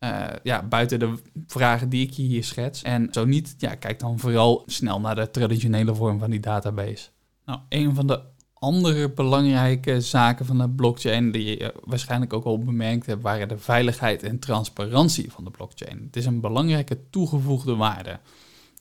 uh, 0.04 0.26
ja, 0.42 0.62
buiten 0.62 0.98
de 0.98 1.14
vragen 1.46 1.88
die 1.88 2.06
ik 2.06 2.14
hier 2.14 2.44
schets. 2.44 2.82
En 2.82 3.08
zo 3.10 3.24
niet, 3.24 3.54
ja, 3.58 3.74
kijk 3.74 3.98
dan 3.98 4.18
vooral 4.18 4.62
snel 4.66 5.00
naar 5.00 5.14
de 5.14 5.30
traditionele 5.30 5.94
vorm 5.94 6.18
van 6.18 6.30
die 6.30 6.40
database. 6.40 7.08
Nou, 7.44 7.60
een 7.68 7.94
van 7.94 8.06
de 8.06 8.22
andere 8.54 9.10
belangrijke 9.10 10.00
zaken 10.00 10.46
van 10.46 10.58
de 10.58 10.68
blockchain, 10.68 11.32
die 11.32 11.58
je 11.58 11.74
waarschijnlijk 11.84 12.32
ook 12.32 12.44
al 12.44 12.58
bemerkt 12.58 13.06
hebt, 13.06 13.22
waren 13.22 13.48
de 13.48 13.58
veiligheid 13.58 14.22
en 14.22 14.38
transparantie 14.38 15.32
van 15.32 15.44
de 15.44 15.50
blockchain. 15.50 16.02
Het 16.06 16.16
is 16.16 16.26
een 16.26 16.40
belangrijke 16.40 16.98
toegevoegde 17.10 17.76
waarde. 17.76 18.18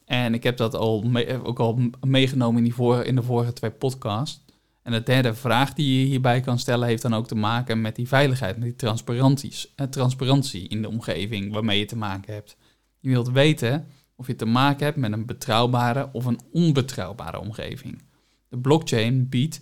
En 0.06 0.34
ik 0.34 0.44
heb 0.44 0.58
dat 0.58 0.76
al 0.76 1.04
ook 1.44 1.60
al 1.60 1.80
meegenomen 2.08 2.58
in, 2.58 2.64
die 2.64 2.74
vorige, 2.74 3.06
in 3.06 3.16
de 3.16 3.24
vorige 3.24 3.54
twee 3.54 3.72
podcasts. 3.72 4.42
En 4.90 4.96
de 4.96 5.04
derde 5.04 5.34
vraag 5.34 5.74
die 5.74 6.00
je 6.00 6.06
hierbij 6.06 6.40
kan 6.40 6.60
stellen 6.60 6.88
heeft 6.88 7.02
dan 7.02 7.14
ook 7.14 7.28
te 7.28 7.36
maken 7.36 7.82
met 7.82 7.96
die 7.96 8.08
veiligheid, 8.08 8.56
met 8.56 8.66
die 8.66 8.76
transparanties, 8.76 9.74
eh, 9.76 9.88
transparantie 9.88 10.68
in 10.68 10.82
de 10.82 10.88
omgeving 10.88 11.54
waarmee 11.54 11.80
je 11.80 11.86
te 11.86 11.98
maken 11.98 12.34
hebt. 12.34 12.58
Je 13.00 13.10
wilt 13.10 13.30
weten 13.30 13.88
of 14.16 14.28
je 14.28 14.36
te 14.36 14.46
maken 14.46 14.86
hebt 14.86 14.98
met 14.98 15.12
een 15.12 15.26
betrouwbare 15.26 16.10
of 16.12 16.26
een 16.26 16.40
onbetrouwbare 16.52 17.40
omgeving. 17.40 18.02
De 18.48 18.58
blockchain 18.58 19.30
biedt 19.30 19.62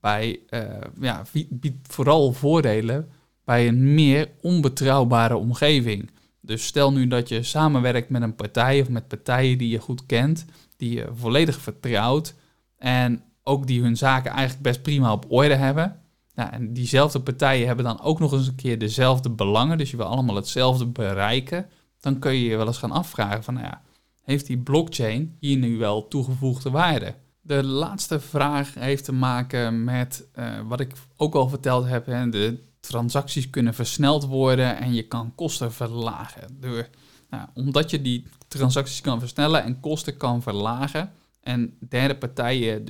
bij, 0.00 0.40
uh, 0.50 0.62
ja, 1.00 1.22
biedt 1.48 1.92
vooral 1.92 2.32
voordelen 2.32 3.08
bij 3.44 3.68
een 3.68 3.94
meer 3.94 4.30
onbetrouwbare 4.40 5.36
omgeving. 5.36 6.10
Dus 6.40 6.66
stel 6.66 6.92
nu 6.92 7.06
dat 7.06 7.28
je 7.28 7.42
samenwerkt 7.42 8.08
met 8.08 8.22
een 8.22 8.34
partij 8.34 8.80
of 8.80 8.88
met 8.88 9.08
partijen 9.08 9.58
die 9.58 9.68
je 9.68 9.78
goed 9.78 10.06
kent, 10.06 10.44
die 10.76 10.92
je 10.92 11.08
volledig 11.14 11.60
vertrouwt 11.60 12.34
en 12.78 13.22
ook 13.42 13.66
die 13.66 13.82
hun 13.82 13.96
zaken 13.96 14.30
eigenlijk 14.30 14.62
best 14.62 14.82
prima 14.82 15.12
op 15.12 15.24
orde 15.28 15.54
hebben. 15.54 16.00
Nou, 16.34 16.50
en 16.50 16.72
diezelfde 16.72 17.20
partijen 17.20 17.66
hebben 17.66 17.84
dan 17.84 18.00
ook 18.00 18.18
nog 18.18 18.32
eens 18.32 18.46
een 18.46 18.54
keer 18.54 18.78
dezelfde 18.78 19.30
belangen, 19.30 19.78
dus 19.78 19.90
je 19.90 19.96
wil 19.96 20.06
allemaal 20.06 20.34
hetzelfde 20.34 20.86
bereiken. 20.86 21.66
Dan 22.00 22.18
kun 22.18 22.34
je 22.34 22.44
je 22.44 22.56
wel 22.56 22.66
eens 22.66 22.78
gaan 22.78 22.90
afvragen 22.90 23.44
van, 23.44 23.54
nou 23.54 23.66
ja, 23.66 23.82
heeft 24.22 24.46
die 24.46 24.58
blockchain 24.58 25.36
hier 25.40 25.56
nu 25.56 25.78
wel 25.78 26.08
toegevoegde 26.08 26.70
waarde? 26.70 27.14
De 27.40 27.64
laatste 27.64 28.20
vraag 28.20 28.74
heeft 28.74 29.04
te 29.04 29.12
maken 29.12 29.84
met 29.84 30.28
uh, 30.38 30.60
wat 30.66 30.80
ik 30.80 30.92
ook 31.16 31.34
al 31.34 31.48
verteld 31.48 31.88
heb. 31.88 32.06
Hè, 32.06 32.28
de 32.28 32.58
transacties 32.80 33.50
kunnen 33.50 33.74
versneld 33.74 34.26
worden 34.26 34.76
en 34.76 34.94
je 34.94 35.02
kan 35.02 35.32
kosten 35.34 35.72
verlagen. 35.72 36.56
Door, 36.60 36.88
nou, 37.30 37.48
omdat 37.54 37.90
je 37.90 38.02
die 38.02 38.26
transacties 38.48 39.00
kan 39.00 39.18
versnellen 39.20 39.64
en 39.64 39.80
kosten 39.80 40.16
kan 40.16 40.42
verlagen 40.42 41.12
en 41.42 41.76
derde 41.88 42.14
partijen 42.14 42.84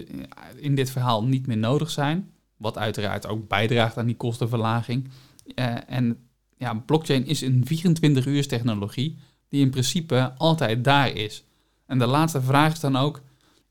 in 0.56 0.75
dit 0.75 0.90
verhaal 0.90 1.25
niet 1.25 1.47
meer 1.47 1.56
nodig 1.56 1.90
zijn, 1.90 2.32
wat 2.56 2.78
uiteraard 2.78 3.26
ook 3.26 3.49
bijdraagt 3.49 3.99
aan 3.99 4.06
die 4.06 4.16
kostenverlaging. 4.16 5.09
Uh, 5.54 5.76
en 5.87 6.18
ja, 6.56 6.75
blockchain 6.75 7.26
is 7.26 7.40
een 7.40 7.66
24 7.66 8.26
uur 8.26 8.47
technologie 8.47 9.18
die 9.49 9.61
in 9.61 9.71
principe 9.71 10.32
altijd 10.37 10.85
daar 10.85 11.16
is. 11.16 11.44
En 11.87 11.99
de 11.99 12.06
laatste 12.06 12.42
vraag 12.42 12.73
is 12.73 12.80
dan 12.80 12.97
ook, 12.97 13.23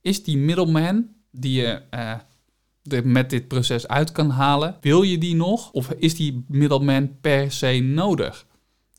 is 0.02 0.24
die 0.24 0.38
middleman 0.38 1.08
die 1.32 1.62
je 1.62 1.82
uh, 1.92 3.02
met 3.04 3.30
dit 3.30 3.48
proces 3.48 3.88
uit 3.88 4.12
kan 4.12 4.30
halen, 4.30 4.78
wil 4.82 5.02
je 5.02 5.18
die 5.18 5.36
nog? 5.36 5.72
Of 5.72 5.92
is 5.92 6.16
die 6.16 6.46
middleman 6.48 7.20
per 7.22 7.52
se 7.52 7.80
nodig? 7.80 8.46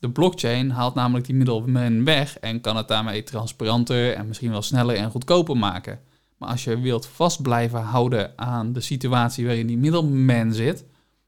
De 0.03 0.09
blockchain 0.09 0.69
haalt 0.69 0.95
namelijk 0.95 1.25
die 1.25 1.35
middleman 1.35 2.03
weg 2.03 2.39
en 2.39 2.61
kan 2.61 2.77
het 2.77 2.87
daarmee 2.87 3.23
transparanter 3.23 4.13
en 4.13 4.27
misschien 4.27 4.51
wel 4.51 4.61
sneller 4.61 4.95
en 4.95 5.11
goedkoper 5.11 5.57
maken. 5.57 5.99
Maar 6.37 6.49
als 6.49 6.63
je 6.63 6.79
wilt 6.79 7.05
vast 7.05 7.41
blijven 7.41 7.81
houden 7.81 8.33
aan 8.35 8.73
de 8.73 8.81
situatie 8.81 9.45
waarin 9.45 9.67
die 9.67 9.77
middleman 9.77 10.53
zit, 10.53 10.85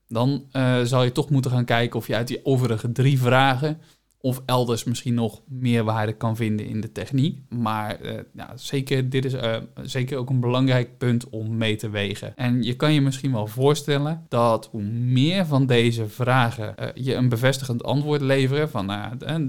dan 0.07 0.45
uh, 0.51 0.81
zal 0.81 1.03
je 1.03 1.11
toch 1.11 1.29
moeten 1.29 1.51
gaan 1.51 1.65
kijken 1.65 1.99
of 1.99 2.07
je 2.07 2.15
uit 2.15 2.27
die 2.27 2.45
overige 2.45 2.91
drie 2.91 3.19
vragen 3.19 3.81
of 4.25 4.41
elders 4.45 4.83
misschien 4.83 5.13
nog 5.13 5.41
meer 5.47 5.83
waarde 5.83 6.13
kan 6.13 6.35
vinden 6.35 6.65
in 6.65 6.81
de 6.81 6.91
techniek. 6.91 7.39
Maar 7.49 7.97
ja, 8.33 8.51
zeker, 8.55 9.09
dit 9.09 9.25
is 9.25 9.33
uh, 9.33 9.55
zeker 9.81 10.17
ook 10.17 10.29
een 10.29 10.39
belangrijk 10.39 10.97
punt 10.97 11.29
om 11.29 11.57
mee 11.57 11.75
te 11.75 11.89
wegen. 11.89 12.35
En 12.35 12.63
je 12.63 12.75
kan 12.75 12.93
je 12.93 13.01
misschien 13.01 13.31
wel 13.31 13.47
voorstellen 13.47 14.25
dat 14.27 14.67
hoe 14.71 14.81
meer 14.83 15.45
van 15.45 15.65
deze 15.65 16.07
vragen 16.07 16.75
uh, 16.79 16.87
je 16.93 17.13
een 17.13 17.29
bevestigend 17.29 17.83
antwoord 17.83 18.21
leveren, 18.21 18.69
van, 18.69 18.91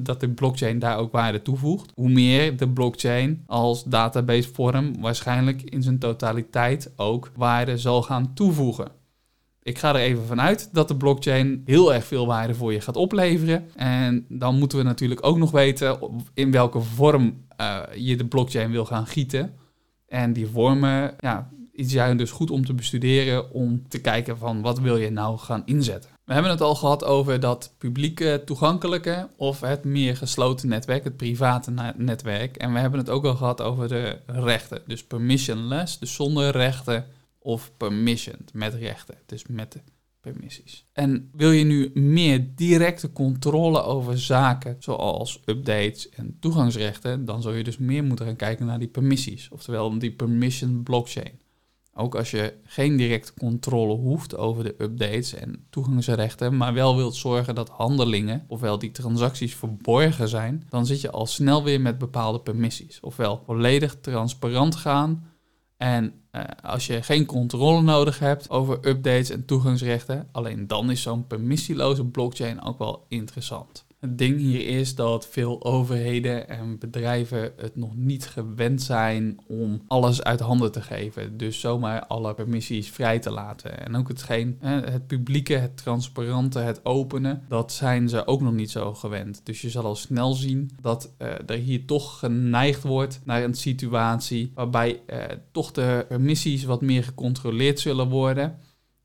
dat 0.03 0.21
de 0.21 0.29
blockchain 0.29 0.79
daar 0.79 0.99
ook 0.99 1.13
waarde 1.13 1.43
toevoegt, 1.43 1.93
hoe 1.95 2.09
meer 2.09 2.57
de 2.57 2.69
blockchain 2.69 3.43
als 3.47 3.85
database 3.85 4.49
vorm 4.53 5.01
waarschijnlijk 5.01 5.63
in 5.63 5.83
zijn 5.83 5.99
totaliteit 5.99 6.93
ook 6.97 7.31
waarde 7.37 7.79
zal 7.79 8.03
gaan 8.03 8.35
toevoegen. 8.35 8.89
Ik 9.67 9.79
ga 9.79 9.89
er 9.95 10.01
even 10.01 10.27
vanuit 10.27 10.69
dat 10.73 10.89
de 10.89 10.97
blockchain 10.97 11.63
heel 11.65 11.95
erg 11.95 12.05
veel 12.05 12.27
waarde 12.27 12.55
voor 12.55 12.73
je 12.73 12.81
gaat 12.81 12.97
opleveren. 12.97 13.71
En 13.75 14.27
dan 14.29 14.59
moeten 14.59 14.79
we 14.79 14.85
natuurlijk 14.85 15.27
ook 15.27 15.39
nog 15.39 15.51
weten 15.51 15.99
in 16.35 16.51
welke 16.51 16.81
vorm 16.81 17.45
uh, 17.61 17.81
je 17.95 18.17
de 18.17 18.27
blockchain 18.27 18.71
wil 18.71 18.85
gaan 18.85 19.07
gieten. 19.07 19.55
En 20.09 20.33
die 20.33 20.47
vormen, 20.47 21.15
ja, 21.21 21.51
is 21.73 21.93
jij 21.93 22.17
dus 22.17 22.31
goed 22.31 22.51
om 22.51 22.65
te 22.65 22.75
bestuderen, 22.75 23.51
om 23.53 23.89
te 23.89 24.01
kijken 24.01 24.39
van 24.39 24.63
wat 24.63 24.79
wil 24.79 24.97
je 24.97 25.11
nou 25.11 25.39
gaan 25.39 25.63
inzetten. 25.65 26.11
We 26.25 26.33
hebben 26.33 26.51
het 26.51 26.61
al 26.61 26.75
gehad 26.75 27.05
over 27.05 27.41
dat 27.41 27.75
publieke 27.79 28.43
toegankelijke 28.45 29.29
of 29.37 29.61
het 29.61 29.85
meer 29.85 30.17
gesloten 30.17 30.69
netwerk, 30.69 31.05
het 31.05 31.17
private 31.17 31.73
netwerk. 31.97 32.57
En 32.57 32.73
we 32.73 32.79
hebben 32.79 33.01
het 33.01 33.11
ook 33.11 33.25
al 33.25 33.35
gehad 33.35 33.63
over 33.63 33.89
de 33.89 34.19
rechten, 34.27 34.83
dus 34.87 35.05
permissionless, 35.05 35.99
dus 35.99 36.15
zonder 36.15 36.51
rechten 36.51 37.07
of 37.47 37.73
permissioned, 37.77 38.53
met 38.53 38.75
rechten, 38.75 39.19
dus 39.27 39.47
met 39.47 39.73
de 39.73 39.81
permissies. 40.21 40.87
En 40.93 41.31
wil 41.33 41.51
je 41.51 41.65
nu 41.65 41.91
meer 41.95 42.55
directe 42.55 43.13
controle 43.13 43.83
over 43.83 44.19
zaken 44.19 44.77
zoals 44.79 45.43
updates 45.45 46.09
en 46.09 46.37
toegangsrechten, 46.41 47.25
dan 47.25 47.43
zul 47.43 47.53
je 47.53 47.65
dus 47.65 47.79
meer 47.79 48.05
moeten 48.05 48.27
gaan 48.27 48.37
kijken 48.37 48.67
naar 48.67 48.79
die 48.79 48.89
permissies, 48.89 49.49
oftewel 49.49 49.99
die 49.99 50.13
permission 50.13 50.83
blockchain. 50.83 51.41
Ook 51.95 52.15
als 52.15 52.31
je 52.31 52.55
geen 52.65 52.97
directe 52.97 53.35
controle 53.35 53.95
hoeft 53.95 54.37
over 54.37 54.65
de 54.65 54.75
updates 54.79 55.35
en 55.35 55.67
toegangsrechten, 55.71 56.57
maar 56.57 56.75
wel 56.75 56.97
wilt 56.97 57.15
zorgen 57.15 57.55
dat 57.55 57.69
handelingen, 57.69 58.45
ofwel 58.49 58.79
die 58.79 58.91
transacties 58.91 59.55
verborgen 59.55 60.29
zijn, 60.29 60.67
dan 60.69 60.87
zit 60.87 61.01
je 61.01 61.11
al 61.11 61.27
snel 61.27 61.65
weer 61.65 61.81
met 61.81 61.99
bepaalde 61.99 62.41
permissies. 62.41 63.01
Ofwel 63.01 63.43
volledig 63.45 63.97
transparant 64.01 64.77
gaan 64.77 65.35
en 65.77 66.13
uh, 66.37 66.45
als 66.63 66.87
je 66.87 67.03
geen 67.03 67.27
controle 67.27 67.83
nodig 67.83 68.19
hebt 68.19 68.51
over 68.51 68.75
updates 68.75 69.31
en 69.31 69.45
toegangsrechten, 69.45 70.29
alleen 70.33 70.67
dan 70.67 70.91
is 70.91 71.03
zo'n 71.03 71.27
permissieloze 71.27 72.05
blockchain 72.05 72.63
ook 72.63 72.79
wel 72.79 73.05
interessant. 73.09 73.86
Het 74.07 74.19
ding 74.19 74.39
hier 74.39 74.67
is 74.67 74.95
dat 74.95 75.27
veel 75.27 75.65
overheden 75.65 76.49
en 76.49 76.79
bedrijven 76.79 77.53
het 77.57 77.77
nog 77.77 77.97
niet 77.97 78.27
gewend 78.27 78.83
zijn 78.83 79.39
om 79.47 79.83
alles 79.87 80.23
uit 80.23 80.41
handen 80.41 80.73
te 80.73 80.83
geven. 80.83 81.37
Dus 81.37 81.61
zomaar 81.61 82.07
alle 82.07 82.35
permissies 82.35 82.91
vrij 82.91 83.19
te 83.19 83.31
laten. 83.31 83.87
En 83.87 83.97
ook 83.97 84.09
hetgeen, 84.09 84.57
het 84.61 85.07
publieke, 85.07 85.55
het 85.55 85.77
transparante, 85.77 86.59
het 86.59 86.85
openen, 86.85 87.45
dat 87.49 87.73
zijn 87.73 88.09
ze 88.09 88.27
ook 88.27 88.41
nog 88.41 88.53
niet 88.53 88.71
zo 88.71 88.95
gewend. 88.95 89.41
Dus 89.45 89.61
je 89.61 89.71
zal 89.71 89.85
al 89.85 89.97
snel 89.97 90.33
zien 90.33 90.71
dat 90.81 91.15
uh, 91.19 91.29
er 91.47 91.59
hier 91.59 91.85
toch 91.85 92.19
geneigd 92.19 92.83
wordt 92.83 93.21
naar 93.25 93.43
een 93.43 93.55
situatie 93.55 94.53
waarbij 94.55 95.01
uh, 95.07 95.25
toch 95.53 95.73
de 95.73 96.05
permissies 96.09 96.65
wat 96.65 96.81
meer 96.81 97.05
gecontroleerd 97.05 97.81
zullen 97.81 98.09
worden. 98.09 98.59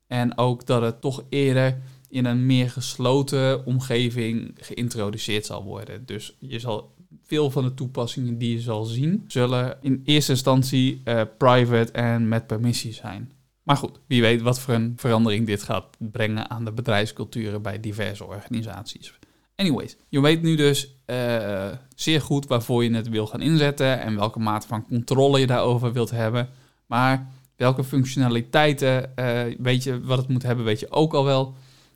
En 0.06 0.38
ook 0.38 0.66
dat 0.66 0.82
het 0.82 1.00
toch 1.00 1.24
eerder 1.28 1.80
in 2.12 2.24
een 2.24 2.46
meer 2.46 2.70
gesloten 2.70 3.66
omgeving 3.66 4.54
geïntroduceerd 4.56 5.46
zal 5.46 5.64
worden. 5.64 6.06
Dus 6.06 6.36
je 6.38 6.58
zal 6.58 6.94
veel 7.22 7.50
van 7.50 7.64
de 7.64 7.74
toepassingen 7.74 8.38
die 8.38 8.52
je 8.52 8.60
zal 8.60 8.84
zien, 8.84 9.24
zullen 9.26 9.78
in 9.80 10.02
eerste 10.04 10.32
instantie 10.32 11.02
uh, 11.04 11.22
private 11.38 11.92
en 11.92 12.28
met 12.28 12.46
permissie 12.46 12.92
zijn. 12.92 13.32
Maar 13.62 13.76
goed, 13.76 14.00
wie 14.06 14.20
weet 14.20 14.42
wat 14.42 14.60
voor 14.60 14.74
een 14.74 14.92
verandering 14.96 15.46
dit 15.46 15.62
gaat 15.62 15.86
brengen 15.98 16.50
aan 16.50 16.64
de 16.64 16.72
bedrijfsculturen 16.72 17.62
bij 17.62 17.80
diverse 17.80 18.24
organisaties. 18.24 19.14
Anyways, 19.56 19.96
je 20.08 20.20
weet 20.20 20.42
nu 20.42 20.56
dus 20.56 20.96
uh, 21.06 21.68
zeer 21.94 22.20
goed 22.20 22.46
waarvoor 22.46 22.84
je 22.84 22.94
het 22.94 23.08
wil 23.08 23.26
gaan 23.26 23.40
inzetten 23.40 24.00
en 24.00 24.16
welke 24.16 24.38
mate 24.38 24.66
van 24.66 24.86
controle 24.86 25.40
je 25.40 25.46
daarover 25.46 25.92
wilt 25.92 26.10
hebben. 26.10 26.48
Maar 26.86 27.30
welke 27.56 27.84
functionaliteiten, 27.84 29.12
uh, 29.16 29.40
weet 29.58 29.82
je 29.82 30.00
wat 30.00 30.18
het 30.18 30.28
moet 30.28 30.42
hebben, 30.42 30.64
weet 30.64 30.80
je 30.80 30.90
ook 30.90 31.14
al 31.14 31.24
wel. 31.24 31.54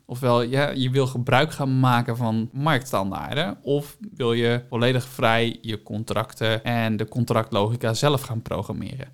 Ofwel, 0.09 0.41
ja, 0.41 0.69
je 0.69 0.89
wil 0.89 1.07
gebruik 1.07 1.51
gaan 1.51 1.79
maken 1.79 2.17
van 2.17 2.49
marktstandaarden, 2.53 3.57
of 3.61 3.97
wil 4.15 4.33
je 4.33 4.63
volledig 4.69 5.07
vrij 5.07 5.57
je 5.61 5.83
contracten 5.83 6.63
en 6.63 6.97
de 6.97 7.07
contractlogica 7.07 7.93
zelf 7.93 8.21
gaan 8.21 8.41
programmeren. 8.41 9.11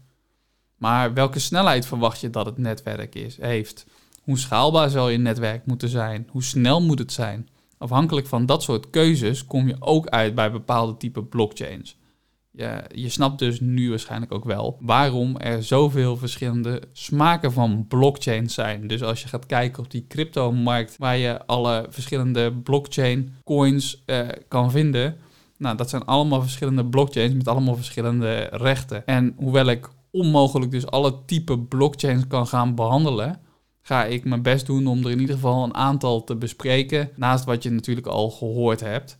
Maar 0.77 1.13
welke 1.13 1.39
snelheid 1.39 1.85
verwacht 1.85 2.19
je 2.19 2.29
dat 2.29 2.45
het 2.45 2.57
netwerk 2.57 3.15
is, 3.15 3.37
heeft? 3.41 3.85
Hoe 4.21 4.39
schaalbaar 4.39 4.89
zal 4.89 5.09
je 5.09 5.17
netwerk 5.17 5.65
moeten 5.65 5.89
zijn? 5.89 6.27
Hoe 6.31 6.43
snel 6.43 6.81
moet 6.81 6.99
het 6.99 7.11
zijn? 7.11 7.49
Afhankelijk 7.77 8.27
van 8.27 8.45
dat 8.45 8.63
soort 8.63 8.89
keuzes 8.89 9.45
kom 9.45 9.67
je 9.67 9.75
ook 9.79 10.07
uit 10.07 10.35
bij 10.35 10.51
bepaalde 10.51 10.97
type 10.97 11.23
blockchains. 11.23 11.97
Je 12.55 13.09
snapt 13.09 13.39
dus 13.39 13.59
nu 13.59 13.89
waarschijnlijk 13.89 14.31
ook 14.31 14.45
wel 14.45 14.77
waarom 14.81 15.37
er 15.37 15.63
zoveel 15.63 16.17
verschillende 16.17 16.81
smaken 16.91 17.51
van 17.51 17.85
blockchains 17.87 18.53
zijn. 18.53 18.87
Dus 18.87 19.03
als 19.03 19.21
je 19.21 19.27
gaat 19.27 19.45
kijken 19.45 19.83
op 19.83 19.91
die 19.91 20.05
crypto-markt 20.07 20.97
waar 20.97 21.17
je 21.17 21.45
alle 21.45 21.85
verschillende 21.89 22.53
blockchain 22.53 23.35
coins 23.43 24.03
uh, 24.05 24.27
kan 24.47 24.71
vinden, 24.71 25.17
nou, 25.57 25.77
dat 25.77 25.89
zijn 25.89 26.05
allemaal 26.05 26.41
verschillende 26.41 26.85
blockchains 26.85 27.33
met 27.33 27.47
allemaal 27.47 27.75
verschillende 27.75 28.49
rechten. 28.51 29.05
En 29.05 29.33
hoewel 29.37 29.65
ik 29.65 29.89
onmogelijk 30.11 30.71
dus 30.71 30.87
alle 30.87 31.25
type 31.25 31.59
blockchains 31.59 32.27
kan 32.27 32.47
gaan 32.47 32.75
behandelen, 32.75 33.39
ga 33.81 34.05
ik 34.05 34.25
mijn 34.25 34.41
best 34.41 34.65
doen 34.65 34.87
om 34.87 35.03
er 35.05 35.11
in 35.11 35.19
ieder 35.19 35.35
geval 35.35 35.63
een 35.63 35.75
aantal 35.75 36.23
te 36.23 36.35
bespreken, 36.35 37.09
naast 37.15 37.45
wat 37.45 37.63
je 37.63 37.69
natuurlijk 37.69 38.07
al 38.07 38.29
gehoord 38.29 38.79
hebt. 38.79 39.17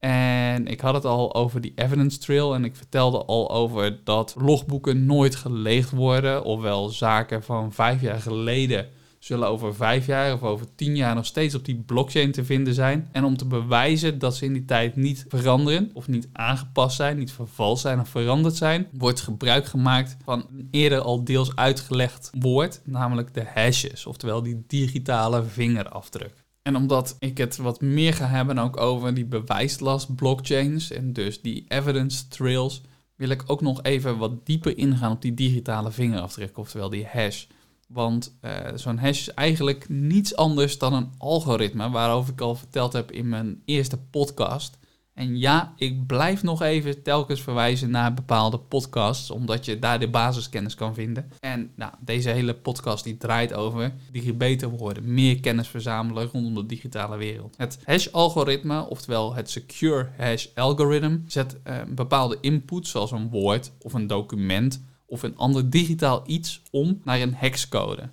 En 0.00 0.66
ik 0.66 0.80
had 0.80 0.94
het 0.94 1.04
al 1.04 1.34
over 1.34 1.60
die 1.60 1.72
evidence 1.74 2.18
trail 2.18 2.54
en 2.54 2.64
ik 2.64 2.76
vertelde 2.76 3.24
al 3.24 3.50
over 3.50 4.00
dat 4.04 4.34
logboeken 4.38 5.06
nooit 5.06 5.34
geleegd 5.36 5.90
worden, 5.90 6.44
ofwel 6.44 6.88
zaken 6.88 7.42
van 7.42 7.72
vijf 7.72 8.00
jaar 8.00 8.20
geleden 8.20 8.88
zullen 9.20 9.48
over 9.48 9.74
vijf 9.74 10.06
jaar 10.06 10.32
of 10.32 10.42
over 10.42 10.66
tien 10.74 10.96
jaar 10.96 11.14
nog 11.14 11.26
steeds 11.26 11.54
op 11.54 11.64
die 11.64 11.82
blockchain 11.86 12.32
te 12.32 12.44
vinden 12.44 12.74
zijn. 12.74 13.08
En 13.12 13.24
om 13.24 13.36
te 13.36 13.44
bewijzen 13.44 14.18
dat 14.18 14.36
ze 14.36 14.44
in 14.44 14.52
die 14.52 14.64
tijd 14.64 14.96
niet 14.96 15.24
veranderen 15.28 15.90
of 15.94 16.08
niet 16.08 16.28
aangepast 16.32 16.96
zijn, 16.96 17.18
niet 17.18 17.32
vervals 17.32 17.80
zijn 17.80 18.00
of 18.00 18.08
veranderd 18.08 18.56
zijn, 18.56 18.88
wordt 18.92 19.20
gebruik 19.20 19.66
gemaakt 19.66 20.16
van 20.24 20.46
een 20.50 20.68
eerder 20.70 21.00
al 21.00 21.24
deels 21.24 21.56
uitgelegd 21.56 22.30
woord, 22.38 22.80
namelijk 22.84 23.34
de 23.34 23.44
hashes, 23.54 24.06
oftewel 24.06 24.42
die 24.42 24.64
digitale 24.66 25.44
vingerafdruk. 25.44 26.39
En 26.62 26.76
omdat 26.76 27.16
ik 27.18 27.38
het 27.38 27.56
wat 27.56 27.80
meer 27.80 28.14
ga 28.14 28.26
hebben 28.26 28.58
ook 28.58 28.76
over 28.76 29.14
die 29.14 29.24
bewijslast 29.24 30.14
blockchains 30.14 30.90
en 30.90 31.12
dus 31.12 31.40
die 31.40 31.64
evidence 31.68 32.28
trails, 32.28 32.82
wil 33.16 33.28
ik 33.28 33.42
ook 33.46 33.60
nog 33.60 33.82
even 33.82 34.18
wat 34.18 34.46
dieper 34.46 34.78
ingaan 34.78 35.12
op 35.12 35.22
die 35.22 35.34
digitale 35.34 35.90
vingerafdruk, 35.90 36.58
oftewel 36.58 36.90
die 36.90 37.06
hash. 37.06 37.46
Want 37.88 38.38
uh, 38.42 38.52
zo'n 38.74 38.98
hash 38.98 39.20
is 39.20 39.34
eigenlijk 39.34 39.88
niets 39.88 40.36
anders 40.36 40.78
dan 40.78 40.92
een 40.92 41.10
algoritme, 41.18 41.90
waarover 41.90 42.32
ik 42.32 42.40
al 42.40 42.54
verteld 42.54 42.92
heb 42.92 43.10
in 43.12 43.28
mijn 43.28 43.62
eerste 43.64 43.98
podcast. 43.98 44.78
En 45.20 45.38
ja, 45.38 45.72
ik 45.76 46.06
blijf 46.06 46.42
nog 46.42 46.62
even 46.62 47.02
telkens 47.02 47.42
verwijzen 47.42 47.90
naar 47.90 48.14
bepaalde 48.14 48.58
podcasts, 48.58 49.30
omdat 49.30 49.64
je 49.64 49.78
daar 49.78 50.00
de 50.00 50.08
basiskennis 50.08 50.74
kan 50.74 50.94
vinden. 50.94 51.30
En 51.40 51.72
nou, 51.76 51.92
deze 52.00 52.30
hele 52.30 52.54
podcast 52.54 53.04
die 53.04 53.16
draait 53.16 53.52
over 53.52 53.92
beter 54.34 54.68
worden, 54.68 55.14
meer 55.14 55.40
kennis 55.40 55.68
verzamelen 55.68 56.26
rondom 56.32 56.54
de 56.54 56.66
digitale 56.66 57.16
wereld. 57.16 57.54
Het 57.56 57.78
hash-algoritme, 57.84 58.88
oftewel 58.88 59.34
het 59.34 59.50
secure 59.50 60.08
hash-algoritme, 60.16 61.20
zet 61.26 61.56
uh, 61.64 61.78
een 61.78 61.94
bepaalde 61.94 62.38
input, 62.40 62.86
zoals 62.86 63.10
een 63.10 63.30
woord 63.30 63.72
of 63.80 63.92
een 63.92 64.06
document 64.06 64.84
of 65.06 65.22
een 65.22 65.36
ander 65.36 65.70
digitaal 65.70 66.22
iets 66.26 66.62
om 66.70 67.00
naar 67.04 67.20
een 67.20 67.34
hexcode. 67.34 68.10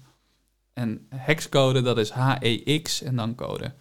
En 0.74 1.06
hexcode 1.10 1.82
dat 1.82 1.98
is 1.98 2.12
HEX 2.14 3.02
en 3.02 3.16
dan 3.16 3.36
code. 3.36 3.74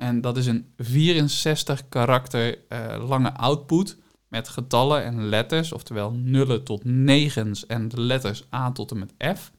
En 0.00 0.20
dat 0.20 0.36
is 0.36 0.46
een 0.46 0.72
64 0.76 1.88
karakter 1.88 2.58
uh, 2.68 3.08
lange 3.08 3.32
output 3.32 3.96
met 4.28 4.48
getallen 4.48 5.04
en 5.04 5.24
letters, 5.28 5.72
oftewel 5.72 6.12
nullen 6.12 6.64
tot 6.64 6.84
negens 6.84 7.66
en 7.66 7.88
de 7.88 8.00
letters 8.00 8.44
A 8.54 8.72
tot 8.72 8.90
en 8.90 8.98
met 8.98 9.38
F. 9.38 9.52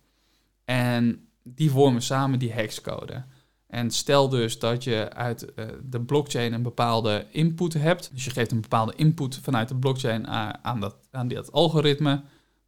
En 0.65 1.27
die 1.43 1.71
vormen 1.71 2.01
samen 2.01 2.39
die 2.39 2.51
hexcode. 2.51 3.23
En 3.67 3.91
stel 3.91 4.29
dus 4.29 4.59
dat 4.59 4.83
je 4.83 5.13
uit 5.13 5.51
uh, 5.55 5.65
de 5.83 6.01
blockchain 6.01 6.53
een 6.53 6.63
bepaalde 6.63 7.25
input 7.31 7.73
hebt. 7.73 8.09
Dus 8.13 8.25
je 8.25 8.31
geeft 8.31 8.51
een 8.51 8.61
bepaalde 8.61 8.93
input 8.95 9.39
vanuit 9.41 9.67
de 9.67 9.75
blockchain 9.75 10.27
aan, 10.63 10.79
dat, 10.79 10.95
aan 11.11 11.27
dat 11.27 11.51
algoritme 11.51 12.21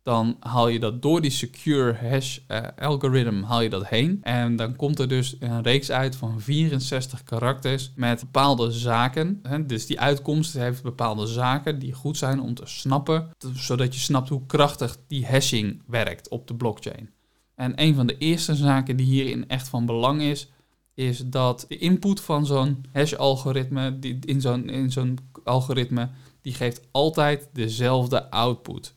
dan 0.03 0.37
haal 0.39 0.67
je 0.67 0.79
dat 0.79 1.01
door 1.01 1.21
die 1.21 1.31
secure 1.31 1.93
hash 1.93 2.39
uh, 2.47 2.61
algorithm 2.77 3.41
haal 3.41 3.61
je 3.61 3.69
dat 3.69 3.87
heen. 3.87 4.19
En 4.21 4.55
dan 4.55 4.75
komt 4.75 4.99
er 4.99 5.07
dus 5.07 5.35
een 5.39 5.61
reeks 5.61 5.91
uit 5.91 6.15
van 6.15 6.41
64 6.41 7.23
karakters 7.23 7.91
met 7.95 8.19
bepaalde 8.19 8.71
zaken. 8.71 9.41
Dus 9.67 9.85
die 9.85 9.99
uitkomst 9.99 10.53
heeft 10.53 10.83
bepaalde 10.83 11.27
zaken 11.27 11.79
die 11.79 11.93
goed 11.93 12.17
zijn 12.17 12.41
om 12.41 12.53
te 12.53 12.65
snappen, 12.65 13.29
zodat 13.53 13.93
je 13.93 13.99
snapt 13.99 14.29
hoe 14.29 14.45
krachtig 14.45 14.97
die 15.07 15.25
hashing 15.25 15.81
werkt 15.87 16.29
op 16.29 16.47
de 16.47 16.55
blockchain. 16.55 17.09
En 17.55 17.81
een 17.81 17.95
van 17.95 18.07
de 18.07 18.17
eerste 18.17 18.55
zaken 18.55 18.95
die 18.95 19.05
hierin 19.05 19.47
echt 19.47 19.67
van 19.67 19.85
belang 19.85 20.21
is, 20.21 20.51
is 20.93 21.23
dat 21.25 21.65
de 21.67 21.77
input 21.77 22.21
van 22.21 22.45
zo'n 22.45 22.85
hash-algoritme, 22.93 23.97
in 24.25 24.41
zo'n 24.41 24.69
in 24.69 24.91
zo'n 24.91 25.17
algoritme, 25.43 26.09
die 26.41 26.53
geeft 26.53 26.81
altijd 26.91 27.49
dezelfde 27.53 28.31
output. 28.31 28.93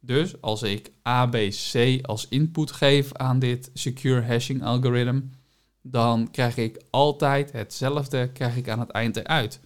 Dus 0.00 0.40
als 0.40 0.62
ik 0.62 0.92
ABC 1.02 1.98
als 2.02 2.28
input 2.28 2.70
geef 2.70 3.12
aan 3.12 3.38
dit 3.38 3.70
secure 3.74 4.22
hashing 4.22 4.64
algoritme, 4.64 5.22
dan 5.82 6.30
krijg 6.30 6.56
ik 6.56 6.82
altijd 6.90 7.52
hetzelfde 7.52 8.28
krijg 8.32 8.56
ik 8.56 8.68
aan 8.68 8.80
het 8.80 8.90
eind 8.90 9.16
eruit. 9.16 9.60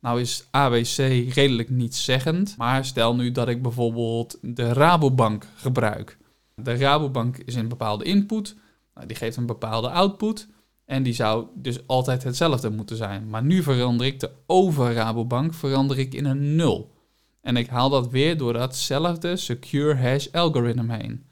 Nou 0.00 0.20
is 0.20 0.46
ABC 0.50 0.96
redelijk 1.34 1.70
nietszeggend, 1.70 2.54
maar 2.56 2.84
stel 2.84 3.14
nu 3.14 3.32
dat 3.32 3.48
ik 3.48 3.62
bijvoorbeeld 3.62 4.38
de 4.42 4.72
Rabobank 4.72 5.46
gebruik. 5.56 6.18
De 6.54 6.76
Rabobank 6.76 7.38
is 7.38 7.54
een 7.54 7.68
bepaalde 7.68 8.04
input, 8.04 8.56
nou, 8.94 9.06
die 9.06 9.16
geeft 9.16 9.36
een 9.36 9.46
bepaalde 9.46 9.90
output 9.90 10.48
en 10.84 11.02
die 11.02 11.12
zou 11.12 11.46
dus 11.54 11.86
altijd 11.86 12.22
hetzelfde 12.22 12.70
moeten 12.70 12.96
zijn. 12.96 13.28
Maar 13.28 13.42
nu 13.42 13.62
verander 13.62 14.06
ik 14.06 14.20
de 14.20 14.30
over 14.46 14.92
Rabobank 14.92 15.54
verander 15.54 15.98
ik 15.98 16.14
in 16.14 16.24
een 16.24 16.56
nul. 16.56 16.93
En 17.44 17.56
ik 17.56 17.66
haal 17.66 17.88
dat 17.88 18.10
weer 18.10 18.36
door 18.36 18.52
datzelfde 18.52 19.36
secure 19.36 19.94
hash 19.94 20.26
algoritme 20.32 20.96
heen. 20.96 21.24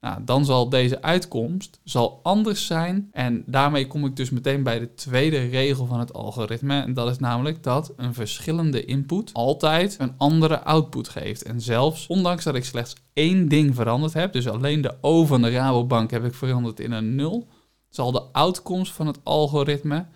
Nou, 0.00 0.24
dan 0.24 0.44
zal 0.44 0.68
deze 0.68 1.02
uitkomst 1.02 1.80
zal 1.84 2.20
anders 2.22 2.66
zijn. 2.66 3.08
En 3.12 3.42
daarmee 3.46 3.86
kom 3.86 4.04
ik 4.04 4.16
dus 4.16 4.30
meteen 4.30 4.62
bij 4.62 4.78
de 4.78 4.94
tweede 4.94 5.38
regel 5.38 5.86
van 5.86 5.98
het 5.98 6.12
algoritme. 6.12 6.80
En 6.80 6.94
dat 6.94 7.10
is 7.10 7.18
namelijk 7.18 7.62
dat 7.62 7.92
een 7.96 8.14
verschillende 8.14 8.84
input 8.84 9.32
altijd 9.32 9.96
een 9.98 10.14
andere 10.16 10.62
output 10.62 11.08
geeft. 11.08 11.42
En 11.42 11.60
zelfs, 11.60 12.06
ondanks 12.06 12.44
dat 12.44 12.54
ik 12.54 12.64
slechts 12.64 12.94
één 13.12 13.48
ding 13.48 13.74
veranderd 13.74 14.12
heb, 14.12 14.32
dus 14.32 14.48
alleen 14.48 14.80
de 14.80 14.94
O 15.00 15.24
van 15.24 15.42
de 15.42 15.50
Rabobank 15.50 16.10
heb 16.10 16.24
ik 16.24 16.34
veranderd 16.34 16.80
in 16.80 16.92
een 16.92 17.14
0, 17.14 17.46
zal 17.88 18.12
de 18.12 18.22
uitkomst 18.32 18.92
van 18.92 19.06
het 19.06 19.18
algoritme 19.22 20.06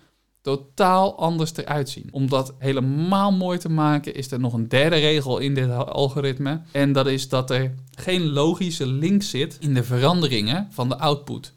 totaal 0.43 1.17
anders 1.17 1.55
eruit 1.55 1.89
zien. 1.89 2.07
Om 2.11 2.29
dat 2.29 2.53
helemaal 2.57 3.31
mooi 3.31 3.57
te 3.57 3.69
maken 3.69 4.15
is 4.15 4.31
er 4.31 4.39
nog 4.39 4.53
een 4.53 4.67
derde 4.67 4.95
regel 4.95 5.37
in 5.37 5.53
dit 5.53 5.69
algoritme. 5.71 6.61
En 6.71 6.91
dat 6.91 7.07
is 7.07 7.29
dat 7.29 7.51
er 7.51 7.73
geen 7.91 8.29
logische 8.29 8.87
link 8.87 9.23
zit 9.23 9.57
in 9.59 9.73
de 9.73 9.83
veranderingen 9.83 10.67
van 10.71 10.89
de 10.89 10.97
output. 10.97 11.53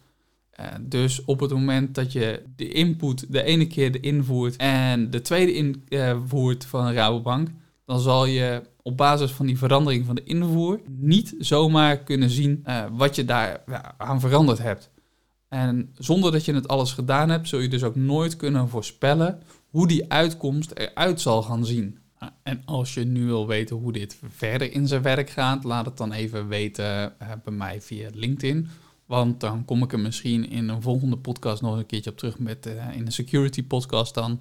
Uh, 0.60 0.66
dus 0.80 1.24
op 1.24 1.40
het 1.40 1.50
moment 1.50 1.94
dat 1.94 2.12
je 2.12 2.42
de 2.56 2.68
input 2.68 3.32
de 3.32 3.42
ene 3.42 3.66
keer 3.66 3.92
de 3.92 4.00
invoert 4.00 4.56
en 4.56 5.10
de 5.10 5.20
tweede 5.20 5.78
invoert 5.88 6.64
van 6.64 6.86
een 6.86 6.94
Rabobank, 6.94 7.48
dan 7.84 8.00
zal 8.00 8.26
je 8.26 8.62
op 8.82 8.96
basis 8.96 9.30
van 9.30 9.46
die 9.46 9.58
verandering 9.58 10.06
van 10.06 10.14
de 10.14 10.24
invoer 10.24 10.80
niet 10.86 11.34
zomaar 11.38 11.98
kunnen 11.98 12.30
zien 12.30 12.64
uh, 12.64 12.84
wat 12.92 13.16
je 13.16 13.24
daar 13.24 13.62
aan 13.96 14.20
veranderd 14.20 14.58
hebt. 14.58 14.90
En 15.48 15.90
zonder 15.94 16.32
dat 16.32 16.44
je 16.44 16.54
het 16.54 16.68
alles 16.68 16.92
gedaan 16.92 17.28
hebt, 17.28 17.48
zul 17.48 17.60
je 17.60 17.68
dus 17.68 17.82
ook 17.82 17.94
nooit 17.94 18.36
kunnen 18.36 18.68
voorspellen 18.68 19.42
hoe 19.70 19.86
die 19.86 20.12
uitkomst 20.12 20.70
eruit 20.70 21.20
zal 21.20 21.42
gaan 21.42 21.64
zien. 21.66 21.98
Nou, 22.18 22.32
en 22.42 22.62
als 22.64 22.94
je 22.94 23.04
nu 23.04 23.26
wil 23.26 23.46
weten 23.46 23.76
hoe 23.76 23.92
dit 23.92 24.18
verder 24.28 24.72
in 24.72 24.86
zijn 24.86 25.02
werk 25.02 25.30
gaat, 25.30 25.64
laat 25.64 25.86
het 25.86 25.96
dan 25.96 26.12
even 26.12 26.48
weten 26.48 27.20
eh, 27.20 27.28
bij 27.44 27.52
mij 27.52 27.80
via 27.80 28.08
LinkedIn. 28.14 28.68
Want 29.06 29.40
dan 29.40 29.64
kom 29.64 29.82
ik 29.82 29.92
er 29.92 30.00
misschien 30.00 30.50
in 30.50 30.68
een 30.68 30.82
volgende 30.82 31.16
podcast 31.16 31.62
nog 31.62 31.76
een 31.76 31.86
keertje 31.86 32.10
op 32.10 32.18
terug 32.18 32.38
met 32.38 32.66
uh, 32.66 32.96
in 32.96 33.04
de 33.04 33.10
security 33.10 33.62
podcast 33.64 34.14
dan. 34.14 34.40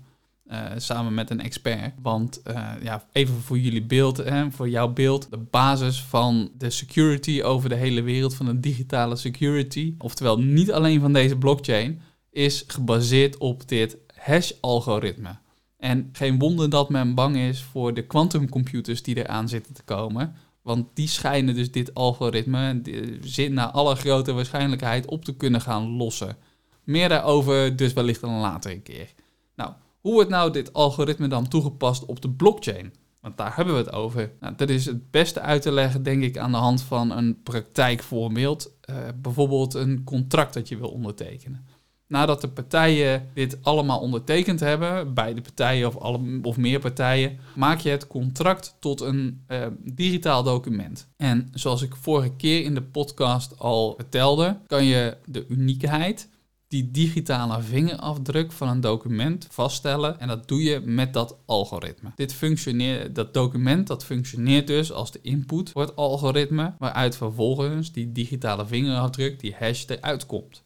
Uh, 0.51 0.65
samen 0.77 1.13
met 1.13 1.29
een 1.29 1.41
expert. 1.41 1.93
Want 2.01 2.41
uh, 2.47 2.71
ja, 2.81 3.05
even 3.12 3.36
voor 3.36 3.60
jullie 3.60 3.86
beeld, 3.86 4.17
hè, 4.17 4.51
voor 4.51 4.69
jouw 4.69 4.93
beeld, 4.93 5.27
de 5.29 5.38
basis 5.38 6.01
van 6.01 6.51
de 6.58 6.69
security 6.69 7.41
over 7.41 7.69
de 7.69 7.75
hele 7.75 8.01
wereld, 8.01 8.36
van 8.36 8.45
de 8.45 8.60
digitale 8.60 9.15
security, 9.15 9.95
oftewel 9.97 10.39
niet 10.39 10.71
alleen 10.71 10.99
van 10.99 11.13
deze 11.13 11.38
blockchain, 11.38 12.01
is 12.31 12.63
gebaseerd 12.67 13.38
op 13.38 13.67
dit 13.67 13.97
hash-algoritme. 14.15 15.38
En 15.77 16.10
geen 16.12 16.39
wonder 16.39 16.69
dat 16.69 16.89
men 16.89 17.15
bang 17.15 17.38
is 17.38 17.62
voor 17.62 17.93
de 17.93 18.05
quantumcomputers 18.05 19.03
die 19.03 19.17
eraan 19.17 19.49
zitten 19.49 19.73
te 19.73 19.84
komen. 19.84 20.36
Want 20.62 20.88
die 20.93 21.08
schijnen 21.08 21.55
dus 21.55 21.71
dit 21.71 21.93
algoritme 21.93 22.81
zit 23.21 23.51
naar 23.51 23.67
alle 23.67 23.95
grote 23.95 24.34
waarschijnlijkheid 24.34 25.05
op 25.05 25.25
te 25.25 25.36
kunnen 25.36 25.62
gaan 25.62 25.88
lossen. 25.88 26.38
Meer 26.84 27.10
daarover 27.10 27.75
dus 27.75 27.93
wellicht 27.93 28.21
een 28.21 28.39
latere 28.39 28.79
keer. 28.79 29.13
Nou, 29.55 29.71
hoe 30.06 30.13
wordt 30.13 30.30
nou 30.30 30.52
dit 30.52 30.74
algoritme 30.74 31.28
dan 31.28 31.48
toegepast 31.48 32.06
op 32.06 32.22
de 32.22 32.30
blockchain? 32.30 32.94
Want 33.22 33.38
daar 33.38 33.56
hebben 33.56 33.74
we 33.74 33.80
het 33.80 33.91
over. 33.91 34.32
Nou, 34.39 34.54
dat 34.56 34.70
is 34.70 34.86
het 34.86 35.12
beste 35.12 35.39
uit 35.39 35.62
te 35.62 35.72
leggen, 35.72 36.04
denk 36.04 36.24
ik, 36.24 36.38
aan 36.38 36.52
de 36.52 36.58
hand 36.58 36.82
van 36.82 37.12
een 37.12 37.41
praktijkvoorbeeld. 37.44 38.72
Uh, 38.89 38.96
bijvoorbeeld 39.15 39.74
een 39.74 40.04
contract 40.04 40.54
dat 40.54 40.68
je 40.68 40.78
wil 40.78 40.89
ondertekenen. 40.89 41.65
Nadat 42.08 42.41
de 42.41 42.48
partijen 42.48 43.30
dit 43.34 43.58
allemaal 43.62 44.00
ondertekend 44.00 44.60
hebben, 44.60 45.13
beide 45.13 45.41
partijen 45.41 45.88
of, 45.88 45.98
alle, 45.98 46.39
of 46.41 46.58
meer 46.58 46.80
partijen, 46.80 47.39
maak 47.56 47.80
je 47.80 47.89
het 47.89 48.08
contract 48.08 48.76
tot 48.80 49.02
een 49.02 49.44
uh, 49.48 49.65
digitaal 49.80 50.44
document. 50.44 51.08
En 51.18 51.48
zoals 51.54 51.82
ik 51.82 51.96
vorige 51.96 52.32
keer 52.38 52.63
in 52.63 52.74
de 52.74 52.84
podcast 52.84 53.60
al 53.60 53.94
vertelde, 53.98 54.58
kan 54.68 54.86
je 54.86 55.18
de 55.26 55.46
uniekheid 55.48 56.30
die 56.67 56.91
digitale 56.91 57.62
vingerafdruk 57.62 58.51
van 58.51 58.67
een 58.67 58.82
document 58.82 59.47
vaststellen. 59.51 60.19
En 60.19 60.28
dat 60.28 60.47
doe 60.47 60.63
je 60.63 60.80
met 60.80 61.13
dat 61.13 61.38
algoritme. 61.45 62.12
Dit 62.15 62.34
functioneert, 62.34 63.15
dat 63.15 63.34
document 63.34 63.88
dat 63.88 64.06
functioneert 64.06 64.67
dus 64.67 64.91
als 64.91 65.12
de 65.12 65.19
input 65.21 65.69
voor 65.69 65.82
het 65.82 65.95
algoritme, 65.95 66.73
waaruit 66.80 67.17
vervolgens 67.17 67.91
die 67.91 68.12
digitale 68.12 68.65
vingerafdruk, 68.65 69.39
die 69.39 69.56
hash, 69.60 69.86
eruit 69.88 70.25
komt. 70.25 70.63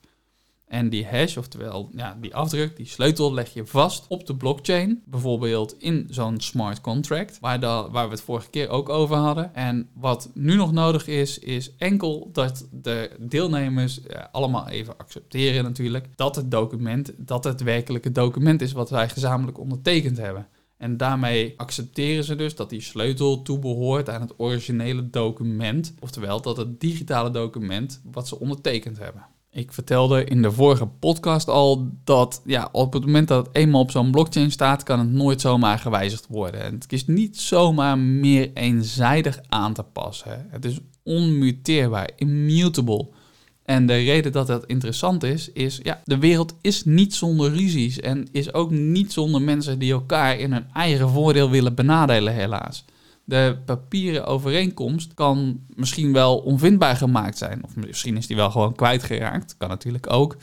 En 0.69 0.89
die 0.89 1.05
hash, 1.05 1.37
oftewel 1.37 1.89
ja, 1.95 2.17
die 2.21 2.35
afdruk, 2.35 2.75
die 2.75 2.85
sleutel 2.85 3.33
leg 3.33 3.53
je 3.53 3.65
vast 3.65 4.05
op 4.07 4.25
de 4.25 4.35
blockchain. 4.35 5.01
Bijvoorbeeld 5.05 5.75
in 5.79 6.07
zo'n 6.09 6.39
smart 6.39 6.81
contract, 6.81 7.39
waar, 7.39 7.59
waar 7.91 8.05
we 8.05 8.13
het 8.13 8.21
vorige 8.21 8.49
keer 8.49 8.69
ook 8.69 8.89
over 8.89 9.15
hadden. 9.15 9.55
En 9.55 9.89
wat 9.93 10.31
nu 10.33 10.55
nog 10.55 10.71
nodig 10.71 11.07
is, 11.07 11.39
is 11.39 11.75
enkel 11.77 12.29
dat 12.33 12.67
de 12.71 13.11
deelnemers 13.19 13.99
allemaal 14.31 14.67
even 14.67 14.97
accepteren 14.97 15.63
natuurlijk 15.63 16.07
dat 16.15 16.35
het 16.35 16.51
document, 16.51 17.13
dat 17.17 17.43
het 17.43 17.61
werkelijke 17.61 18.11
document 18.11 18.61
is 18.61 18.71
wat 18.71 18.89
wij 18.89 19.09
gezamenlijk 19.09 19.59
ondertekend 19.59 20.17
hebben. 20.17 20.47
En 20.77 20.97
daarmee 20.97 21.53
accepteren 21.57 22.23
ze 22.23 22.35
dus 22.35 22.55
dat 22.55 22.69
die 22.69 22.81
sleutel 22.81 23.41
toebehoort 23.41 24.09
aan 24.09 24.21
het 24.21 24.33
originele 24.37 25.09
document, 25.09 25.93
oftewel 25.99 26.41
dat 26.41 26.57
het 26.57 26.79
digitale 26.79 27.31
document 27.31 28.01
wat 28.11 28.27
ze 28.27 28.39
ondertekend 28.39 28.97
hebben. 28.97 29.25
Ik 29.51 29.71
vertelde 29.73 30.23
in 30.23 30.41
de 30.41 30.51
vorige 30.51 30.85
podcast 30.85 31.47
al 31.47 31.89
dat 32.03 32.41
ja, 32.45 32.69
op 32.71 32.93
het 32.93 33.05
moment 33.05 33.27
dat 33.27 33.45
het 33.45 33.55
eenmaal 33.55 33.81
op 33.81 33.91
zo'n 33.91 34.11
blockchain 34.11 34.51
staat, 34.51 34.83
kan 34.83 34.99
het 34.99 35.11
nooit 35.11 35.41
zomaar 35.41 35.79
gewijzigd 35.79 36.25
worden. 36.29 36.61
En 36.61 36.73
het 36.73 36.91
is 36.91 37.07
niet 37.07 37.37
zomaar 37.37 37.97
meer 37.97 38.51
eenzijdig 38.53 39.39
aan 39.47 39.73
te 39.73 39.83
passen. 39.83 40.47
Het 40.49 40.65
is 40.65 40.79
onmuteerbaar, 41.03 42.09
immutable. 42.15 43.07
En 43.63 43.85
de 43.85 43.95
reden 43.95 44.31
dat 44.31 44.47
dat 44.47 44.65
interessant 44.65 45.23
is, 45.23 45.51
is 45.51 45.79
ja, 45.83 46.01
de 46.03 46.17
wereld 46.17 46.55
is 46.61 46.83
niet 46.83 47.15
zonder 47.15 47.51
ruzies 47.51 47.99
en 47.99 48.27
is 48.31 48.53
ook 48.53 48.71
niet 48.71 49.13
zonder 49.13 49.41
mensen 49.41 49.79
die 49.79 49.91
elkaar 49.91 50.37
in 50.37 50.51
hun 50.51 50.65
eigen 50.73 51.09
voordeel 51.09 51.49
willen 51.49 51.75
benadelen, 51.75 52.33
helaas 52.33 52.85
de 53.29 53.57
papieren 53.65 54.25
overeenkomst 54.25 55.13
kan 55.13 55.59
misschien 55.75 56.13
wel 56.13 56.37
onvindbaar 56.37 56.95
gemaakt 56.95 57.37
zijn. 57.37 57.63
Of 57.63 57.75
misschien 57.75 58.17
is 58.17 58.27
die 58.27 58.35
wel 58.35 58.51
gewoon 58.51 58.75
kwijtgeraakt. 58.75 59.57
Kan 59.57 59.69
natuurlijk 59.69 60.13
ook. 60.13 60.37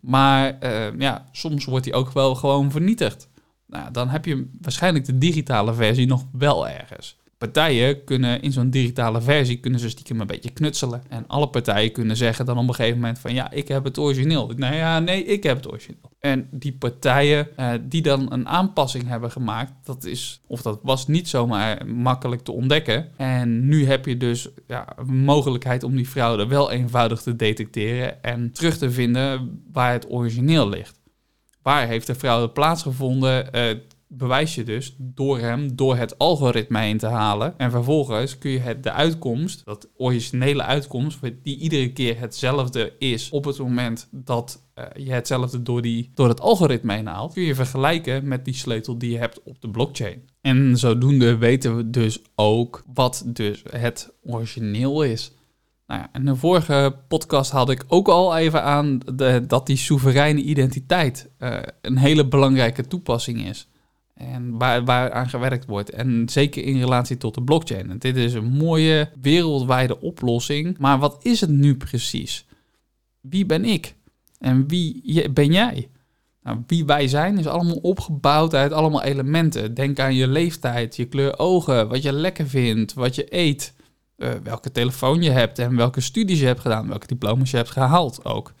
Maar 0.00 0.58
uh, 0.62 0.98
ja, 0.98 1.28
soms 1.32 1.64
wordt 1.64 1.84
die 1.84 1.94
ook 1.94 2.12
wel 2.12 2.34
gewoon 2.34 2.70
vernietigd. 2.70 3.28
Nou, 3.66 3.90
dan 3.90 4.08
heb 4.08 4.24
je 4.24 4.50
waarschijnlijk 4.60 5.04
de 5.04 5.18
digitale 5.18 5.74
versie 5.74 6.06
nog 6.06 6.24
wel 6.32 6.68
ergens 6.68 7.16
partijen 7.38 8.04
kunnen 8.04 8.42
in 8.42 8.52
zo'n 8.52 8.70
digitale 8.70 9.20
versie 9.20 9.60
kunnen 9.60 9.80
ze 9.80 9.88
stiekem 9.88 10.20
een 10.20 10.26
beetje 10.26 10.50
knutselen. 10.50 11.02
En 11.08 11.24
alle 11.26 11.48
partijen 11.48 11.92
kunnen 11.92 12.16
zeggen 12.16 12.46
dan 12.46 12.58
op 12.58 12.68
een 12.68 12.74
gegeven 12.74 12.98
moment 12.98 13.18
van 13.18 13.34
ja, 13.34 13.50
ik 13.50 13.68
heb 13.68 13.84
het 13.84 13.98
origineel. 13.98 14.52
Nou 14.56 14.74
ja, 14.74 14.98
nee, 14.98 15.24
ik 15.24 15.42
heb 15.42 15.56
het 15.56 15.68
origineel. 15.68 16.12
En 16.20 16.48
die 16.50 16.72
partijen 16.72 17.48
uh, 17.56 17.72
die 17.82 18.02
dan 18.02 18.32
een 18.32 18.48
aanpassing 18.48 19.08
hebben 19.08 19.30
gemaakt, 19.30 19.72
dat 19.84 20.04
is, 20.04 20.40
of 20.46 20.62
dat 20.62 20.80
was 20.82 21.06
niet 21.06 21.28
zomaar 21.28 21.86
makkelijk 21.86 22.42
te 22.42 22.52
ontdekken. 22.52 23.08
En 23.16 23.68
nu 23.68 23.86
heb 23.86 24.06
je 24.06 24.16
dus 24.16 24.48
ja, 24.66 24.86
mogelijkheid 25.06 25.82
om 25.82 25.96
die 25.96 26.06
fraude 26.06 26.46
wel 26.46 26.70
eenvoudig 26.70 27.22
te 27.22 27.36
detecteren 27.36 28.22
en 28.22 28.52
terug 28.52 28.78
te 28.78 28.90
vinden 28.90 29.62
waar 29.72 29.92
het 29.92 30.10
origineel 30.10 30.68
ligt. 30.68 31.00
Waar 31.62 31.86
heeft 31.86 32.06
de 32.06 32.14
fraude 32.14 32.50
plaatsgevonden? 32.50 33.48
Uh, 33.54 33.78
bewijs 34.08 34.54
je 34.54 34.62
dus 34.62 34.94
door 34.98 35.38
hem, 35.38 35.76
door 35.76 35.96
het 35.96 36.18
algoritme 36.18 36.80
heen 36.80 36.98
te 36.98 37.06
halen. 37.06 37.58
En 37.58 37.70
vervolgens 37.70 38.38
kun 38.38 38.50
je 38.50 38.58
het, 38.58 38.82
de 38.82 38.92
uitkomst, 38.92 39.64
dat 39.64 39.88
originele 39.96 40.62
uitkomst, 40.62 41.18
die 41.42 41.58
iedere 41.58 41.92
keer 41.92 42.18
hetzelfde 42.20 42.92
is 42.98 43.30
op 43.30 43.44
het 43.44 43.58
moment 43.58 44.08
dat 44.10 44.66
uh, 44.74 44.84
je 45.06 45.12
hetzelfde 45.12 45.62
door, 45.62 45.82
die, 45.82 46.10
door 46.14 46.28
het 46.28 46.40
algoritme 46.40 46.94
heen 46.94 47.06
haalt, 47.06 47.32
kun 47.32 47.42
je 47.42 47.54
vergelijken 47.54 48.28
met 48.28 48.44
die 48.44 48.54
sleutel 48.54 48.98
die 48.98 49.10
je 49.10 49.18
hebt 49.18 49.42
op 49.42 49.60
de 49.60 49.70
blockchain. 49.70 50.28
En 50.40 50.76
zodoende 50.76 51.36
weten 51.36 51.76
we 51.76 51.90
dus 51.90 52.22
ook 52.34 52.84
wat 52.94 53.22
dus 53.26 53.62
het 53.70 54.12
origineel 54.22 55.02
is. 55.02 55.32
Nou 55.86 56.00
ja, 56.00 56.10
in 56.12 56.24
de 56.24 56.36
vorige 56.36 56.96
podcast 57.08 57.50
haalde 57.50 57.72
ik 57.72 57.84
ook 57.88 58.08
al 58.08 58.36
even 58.36 58.62
aan 58.62 59.00
de, 59.14 59.44
dat 59.46 59.66
die 59.66 59.76
soevereine 59.76 60.40
identiteit 60.40 61.30
uh, 61.38 61.58
een 61.82 61.96
hele 61.96 62.28
belangrijke 62.28 62.86
toepassing 62.86 63.46
is. 63.46 63.68
En 64.18 64.58
waar, 64.58 65.12
aan 65.12 65.28
gewerkt 65.28 65.66
wordt. 65.66 65.90
En 65.90 66.28
zeker 66.28 66.64
in 66.64 66.78
relatie 66.78 67.16
tot 67.16 67.34
de 67.34 67.42
blockchain. 67.42 67.98
Dit 67.98 68.16
is 68.16 68.34
een 68.34 68.52
mooie 68.52 69.10
wereldwijde 69.20 70.00
oplossing. 70.00 70.78
Maar 70.78 70.98
wat 70.98 71.16
is 71.22 71.40
het 71.40 71.50
nu 71.50 71.76
precies? 71.76 72.46
Wie 73.20 73.46
ben 73.46 73.64
ik? 73.64 73.94
En 74.38 74.68
wie 74.68 75.30
ben 75.30 75.52
jij? 75.52 75.88
Nou, 76.42 76.62
wie 76.66 76.84
wij 76.84 77.08
zijn 77.08 77.38
is 77.38 77.46
allemaal 77.46 77.76
opgebouwd 77.76 78.54
uit 78.54 78.72
allemaal 78.72 79.02
elementen. 79.02 79.74
Denk 79.74 79.98
aan 79.98 80.14
je 80.14 80.28
leeftijd, 80.28 80.96
je 80.96 81.04
kleur 81.04 81.38
ogen, 81.38 81.88
wat 81.88 82.02
je 82.02 82.12
lekker 82.12 82.48
vindt, 82.48 82.94
wat 82.94 83.14
je 83.14 83.26
eet, 83.36 83.74
uh, 84.16 84.30
welke 84.42 84.72
telefoon 84.72 85.22
je 85.22 85.30
hebt 85.30 85.58
en 85.58 85.76
welke 85.76 86.00
studies 86.00 86.40
je 86.40 86.46
hebt 86.46 86.60
gedaan, 86.60 86.88
welke 86.88 87.06
diploma's 87.06 87.50
je 87.50 87.56
hebt 87.56 87.70
gehaald 87.70 88.24
ook. 88.24 88.54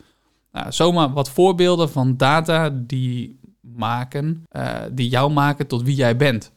Nou, 0.52 0.72
zomaar 0.72 1.12
wat 1.12 1.30
voorbeelden 1.30 1.90
van 1.90 2.16
data 2.16 2.70
die 2.70 3.37
maken, 3.78 4.44
uh, 4.52 4.74
die 4.92 5.08
jou 5.08 5.32
maken 5.32 5.66
tot 5.66 5.82
wie 5.82 5.94
jij 5.94 6.16
bent. 6.16 6.52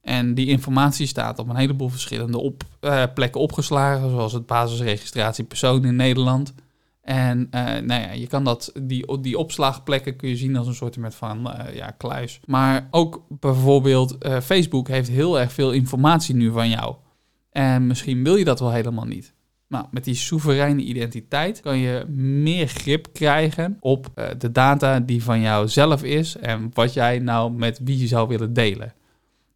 En 0.00 0.34
die 0.34 0.46
informatie 0.46 1.06
staat 1.06 1.38
op 1.38 1.48
een 1.48 1.56
heleboel 1.56 1.88
verschillende 1.88 2.38
op, 2.38 2.62
uh, 2.80 3.02
plekken 3.14 3.40
opgeslagen, 3.40 4.10
zoals 4.10 4.32
het 4.32 4.46
basisregistratie 4.46 5.44
persoon 5.44 5.84
in 5.84 5.96
Nederland. 5.96 6.54
En 7.00 7.48
uh, 7.50 7.64
nou 7.64 8.00
ja, 8.00 8.12
je 8.12 8.26
kan 8.26 8.44
dat, 8.44 8.72
die, 8.82 9.20
die 9.20 9.38
opslagplekken 9.38 10.16
kun 10.16 10.28
je 10.28 10.36
zien 10.36 10.56
als 10.56 10.66
een 10.66 10.74
soort 10.74 10.96
van 11.08 11.50
ja, 11.72 11.90
kluis. 11.90 12.40
Maar 12.44 12.88
ook 12.90 13.22
bijvoorbeeld 13.28 14.16
Facebook 14.42 14.88
heeft 14.88 15.08
heel 15.08 15.40
erg 15.40 15.52
veel 15.52 15.72
informatie 15.72 16.34
nu 16.34 16.52
van 16.52 16.68
jou. 16.68 16.94
En 17.50 17.86
misschien 17.86 18.24
wil 18.24 18.36
je 18.36 18.44
dat 18.44 18.60
wel 18.60 18.72
helemaal 18.72 19.04
niet. 19.04 19.35
Nou, 19.68 19.86
met 19.90 20.04
die 20.04 20.14
soevereine 20.14 20.82
identiteit 20.82 21.60
kan 21.60 21.78
je 21.78 22.04
meer 22.08 22.68
grip 22.68 23.08
krijgen 23.12 23.76
op 23.80 24.06
uh, 24.14 24.26
de 24.38 24.52
data 24.52 25.00
die 25.00 25.22
van 25.22 25.40
jou 25.40 25.68
zelf 25.68 26.02
is 26.02 26.36
en 26.36 26.70
wat 26.72 26.92
jij 26.92 27.18
nou 27.18 27.52
met 27.52 27.80
wie 27.84 27.98
je 27.98 28.06
zou 28.06 28.28
willen 28.28 28.52
delen. 28.52 28.94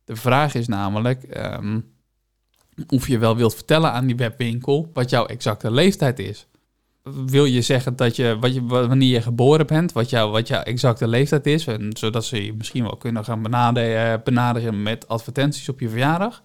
De 0.05 0.17
vraag 0.17 0.55
is 0.55 0.69
namelijk 0.69 1.37
um, 1.37 1.85
of 2.89 3.09
je 3.09 3.19
wel 3.19 3.37
wilt 3.37 3.55
vertellen 3.55 3.93
aan 3.93 4.07
die 4.07 4.17
webwinkel 4.17 4.91
wat 4.93 5.11
jouw 5.11 5.27
exacte 5.27 5.71
leeftijd 5.71 6.19
is. 6.19 6.47
Wil 7.03 7.45
je 7.45 7.63
zeggen 7.63 7.97
dat 7.97 8.17
je, 8.17 8.37
wat 8.41 8.55
je 8.55 8.65
wanneer 8.65 9.13
je 9.13 9.23
geboren 9.23 9.67
bent, 9.67 9.93
wat, 9.93 10.11
jou, 10.11 10.31
wat 10.31 10.49
jouw 10.49 10.63
exacte 10.63 11.09
leeftijd 11.09 11.47
is, 11.47 11.67
zodat 11.89 12.25
ze 12.25 12.45
je 12.45 12.53
misschien 12.53 12.83
wel 12.83 12.97
kunnen 12.97 13.25
gaan 13.25 13.43
benaderen, 13.43 14.21
benaderen 14.25 14.83
met 14.83 15.09
advertenties 15.09 15.69
op 15.69 15.81
je 15.81 15.89
verjaardag? 15.89 16.43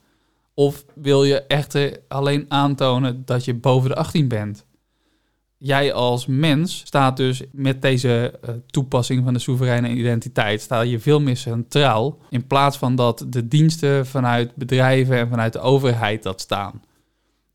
Of 0.56 0.86
wil 0.94 1.24
je 1.24 1.41
echter 1.41 2.00
alleen 2.08 2.46
aantonen 2.48 3.26
dat 3.26 3.46
je 3.46 3.54
boven 3.54 3.89
de 3.89 3.96
18 3.96 4.28
bent? 4.28 4.65
Jij 5.58 5.94
als 5.94 6.26
mens 6.26 6.82
staat 6.86 7.18
dus 7.18 7.44
met 7.52 7.82
deze 7.82 8.39
uh, 8.44 8.56
toepassing 8.65 9.24
van 9.24 9.34
de 9.34 9.39
soevereine 9.39 9.89
identiteit, 9.89 10.62
sta 10.62 10.82
je 10.82 11.00
veel 11.00 11.22
meer 11.22 11.38
centraal. 11.38 12.18
In 12.30 12.48
plaats 12.48 12.78
van 12.78 12.96
dat 12.96 13.26
de 13.28 13.48
diensten 13.48 14.06
vanuit 14.08 14.56
bedrijven 14.56 15.18
en 15.18 15.30
vanuit 15.30 15.54
de 15.54 15.60
overheid 15.60 16.24
dat 16.24 16.41
staan. 16.41 16.82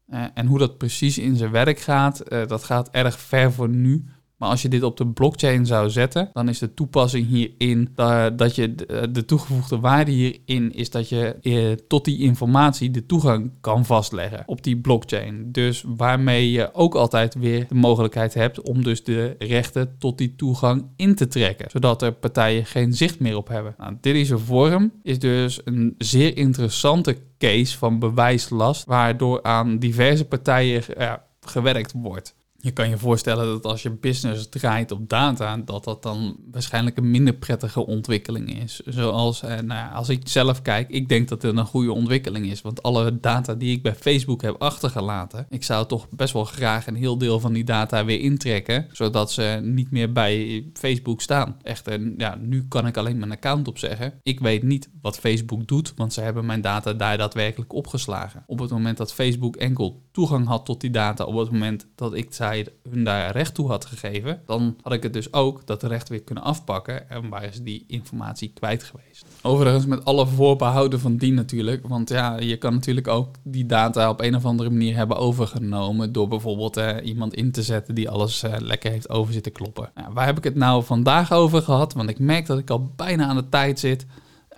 Uh, 0.09 0.25
en 0.35 0.47
hoe 0.47 0.59
dat 0.59 0.79
precies 0.79 1.19
in 1.19 1.37
zijn 1.37 1.51
werk 1.51 1.79
gaat, 1.79 2.23
uh, 2.33 2.47
dat 2.47 2.65
gaat 2.65 2.91
erg 2.91 3.19
ver 3.19 3.53
voor 3.53 3.69
nu. 3.69 4.05
Maar 4.41 4.49
als 4.49 4.63
je 4.63 4.69
dit 4.69 4.83
op 4.83 4.97
de 4.97 5.07
blockchain 5.07 5.67
zou 5.67 5.91
zetten, 5.91 6.31
dan 6.33 6.49
is 6.49 6.59
de 6.59 6.75
toepassing 6.75 7.27
hierin 7.27 7.89
dat, 8.37 8.55
je 8.55 8.75
de, 9.13 9.25
toegevoegde 9.25 9.79
waarde 9.79 10.11
hierin 10.11 10.75
is 10.75 10.91
dat 10.91 11.09
je 11.09 11.37
eh, 11.43 11.73
tot 11.89 12.05
die 12.05 12.19
informatie 12.19 12.91
de 12.91 13.07
toegang 13.07 13.51
kan 13.61 13.85
vastleggen 13.85 14.43
op 14.47 14.63
die 14.63 14.77
blockchain. 14.77 15.53
Dus 15.53 15.85
waarmee 15.97 16.51
je 16.51 16.75
ook 16.75 16.95
altijd 16.95 17.35
weer 17.35 17.69
de 17.69 17.75
mogelijkheid 17.75 18.35
hebt 18.35 18.61
om 18.63 18.83
dus 18.83 19.05
de 19.05 19.35
rechten 19.39 19.97
tot 19.99 20.19
die 20.19 20.35
toegang 20.35 20.85
in 20.97 21.15
te 21.15 21.27
trekken, 21.27 21.71
zodat 21.71 22.03
er 22.03 22.13
partijen 22.13 22.67
geen 22.67 22.93
zicht 22.93 23.21
meer 23.21 23.37
op 23.37 23.49
hebben. 23.49 23.75
Nou, 23.79 23.97
deze 24.01 24.39
vorm 24.39 24.93
is 25.03 25.19
dus 25.19 25.61
een 25.65 25.95
zeer 25.99 26.37
interessante 26.37 27.17
case 27.39 27.79
van 27.79 27.99
bewijslast, 27.99 28.85
waardoor 28.85 29.43
aan 29.43 29.79
diverse 29.79 30.25
partijen 30.25 30.83
ja, 30.99 31.25
gewerkt 31.41 31.93
wordt. 31.93 32.39
Je 32.63 32.71
kan 32.71 32.89
je 32.89 32.99
voorstellen 32.99 33.47
dat 33.47 33.65
als 33.65 33.83
je 33.83 33.91
business 33.91 34.49
draait 34.49 34.93
op 34.93 35.09
data, 35.09 35.57
dat 35.57 35.85
dat 35.85 36.03
dan 36.03 36.37
waarschijnlijk 36.51 36.97
een 36.97 37.11
minder 37.11 37.35
prettige 37.35 37.87
ontwikkeling 37.87 38.63
is. 38.63 38.81
Zoals, 38.85 39.43
eh, 39.43 39.59
nou 39.59 39.95
als 39.95 40.09
ik 40.09 40.29
zelf 40.29 40.63
kijk, 40.63 40.89
ik 40.89 41.09
denk 41.09 41.29
dat 41.29 41.43
het 41.43 41.57
een 41.57 41.65
goede 41.65 41.93
ontwikkeling 41.93 42.47
is. 42.47 42.63
Want 42.63 42.83
alle 42.83 43.21
data 43.21 43.55
die 43.55 43.77
ik 43.77 43.83
bij 43.83 43.95
Facebook 43.95 44.43
heb 44.43 44.63
achtergelaten, 44.63 45.47
ik 45.49 45.65
zou 45.65 45.87
toch 45.87 46.09
best 46.11 46.33
wel 46.33 46.45
graag 46.45 46.87
een 46.87 46.95
heel 46.95 47.19
deel 47.19 47.41
van 47.41 47.53
die 47.53 47.65
data 47.65 48.05
weer 48.05 48.21
intrekken, 48.21 48.87
zodat 48.93 49.33
ze 49.33 49.61
niet 49.63 49.91
meer 49.91 50.13
bij 50.13 50.65
Facebook 50.73 51.21
staan. 51.21 51.57
Echter, 51.63 52.13
ja, 52.17 52.39
nu 52.41 52.67
kan 52.69 52.87
ik 52.87 52.97
alleen 52.97 53.19
mijn 53.19 53.33
account 53.33 53.69
opzeggen. 53.69 54.13
Ik 54.23 54.41
weet 54.41 54.63
niet 54.63 54.91
wat 55.03 55.19
Facebook 55.19 55.67
doet, 55.67 55.93
want 55.97 56.13
ze 56.13 56.21
hebben 56.21 56.47
mijn 56.47 56.61
data 56.61 56.93
daar 56.93 57.19
daadwerkelijk 57.19 57.73
opgeslagen. 57.73 58.45
Op 58.47 58.59
het 58.59 58.71
moment 58.71 58.97
dat 58.97 59.13
Facebook 59.13 59.57
enkel 59.57 60.03
toegang 60.13 60.47
had 60.47 60.65
tot 60.65 60.81
die 60.81 60.91
data, 60.91 61.25
op 61.25 61.37
het 61.37 61.51
moment 61.51 61.87
dat 61.95 62.15
ik 62.15 62.35
zei 62.35 62.50
hun 62.91 63.05
daar 63.05 63.33
recht 63.33 63.55
toe 63.55 63.69
had 63.69 63.85
gegeven, 63.85 64.43
dan 64.47 64.77
had 64.83 64.93
ik 64.93 65.03
het 65.03 65.13
dus 65.13 65.33
ook 65.33 65.67
dat 65.67 65.83
recht 65.83 66.09
weer 66.09 66.23
kunnen 66.23 66.45
afpakken 66.45 67.11
en 67.11 67.29
waar 67.29 67.45
is 67.45 67.63
die 67.63 67.85
informatie 67.87 68.51
kwijt 68.55 68.83
geweest. 68.83 69.25
Overigens 69.43 69.87
met 69.87 70.05
alle 70.05 70.27
voorbehouden 70.27 71.01
van 71.01 71.17
die 71.17 71.33
natuurlijk, 71.33 71.89
want 71.89 72.09
ja, 72.09 72.39
je 72.39 72.57
kan 72.57 72.73
natuurlijk 72.73 73.09
ook 73.09 73.35
die 73.43 73.67
data 73.67 74.11
op 74.11 74.21
een 74.21 74.37
of 74.37 74.45
andere 74.45 74.71
manier 74.71 74.97
hebben 74.97 75.17
overgenomen 75.17 76.13
door 76.13 76.29
bijvoorbeeld 76.29 76.77
eh, 76.77 76.97
iemand 77.03 77.35
in 77.35 77.53
te 77.53 77.63
zetten 77.63 77.95
die 77.95 78.09
alles 78.09 78.43
eh, 78.43 78.55
lekker 78.59 78.91
heeft 78.91 79.11
over 79.11 79.33
zitten 79.33 79.53
kloppen. 79.53 79.91
Nou, 79.95 80.13
waar 80.13 80.27
heb 80.27 80.39
ik 80.39 80.45
het 80.45 80.55
nou 80.55 80.85
vandaag 80.85 81.33
over 81.33 81.63
gehad? 81.63 81.93
Want 81.93 82.11
ik 82.11 82.19
merk 82.19 82.47
dat 82.47 82.59
ik 82.59 82.71
al 82.71 82.93
bijna 82.97 83.27
aan 83.27 83.37
de 83.37 83.49
tijd 83.49 83.79
zit. 83.79 84.07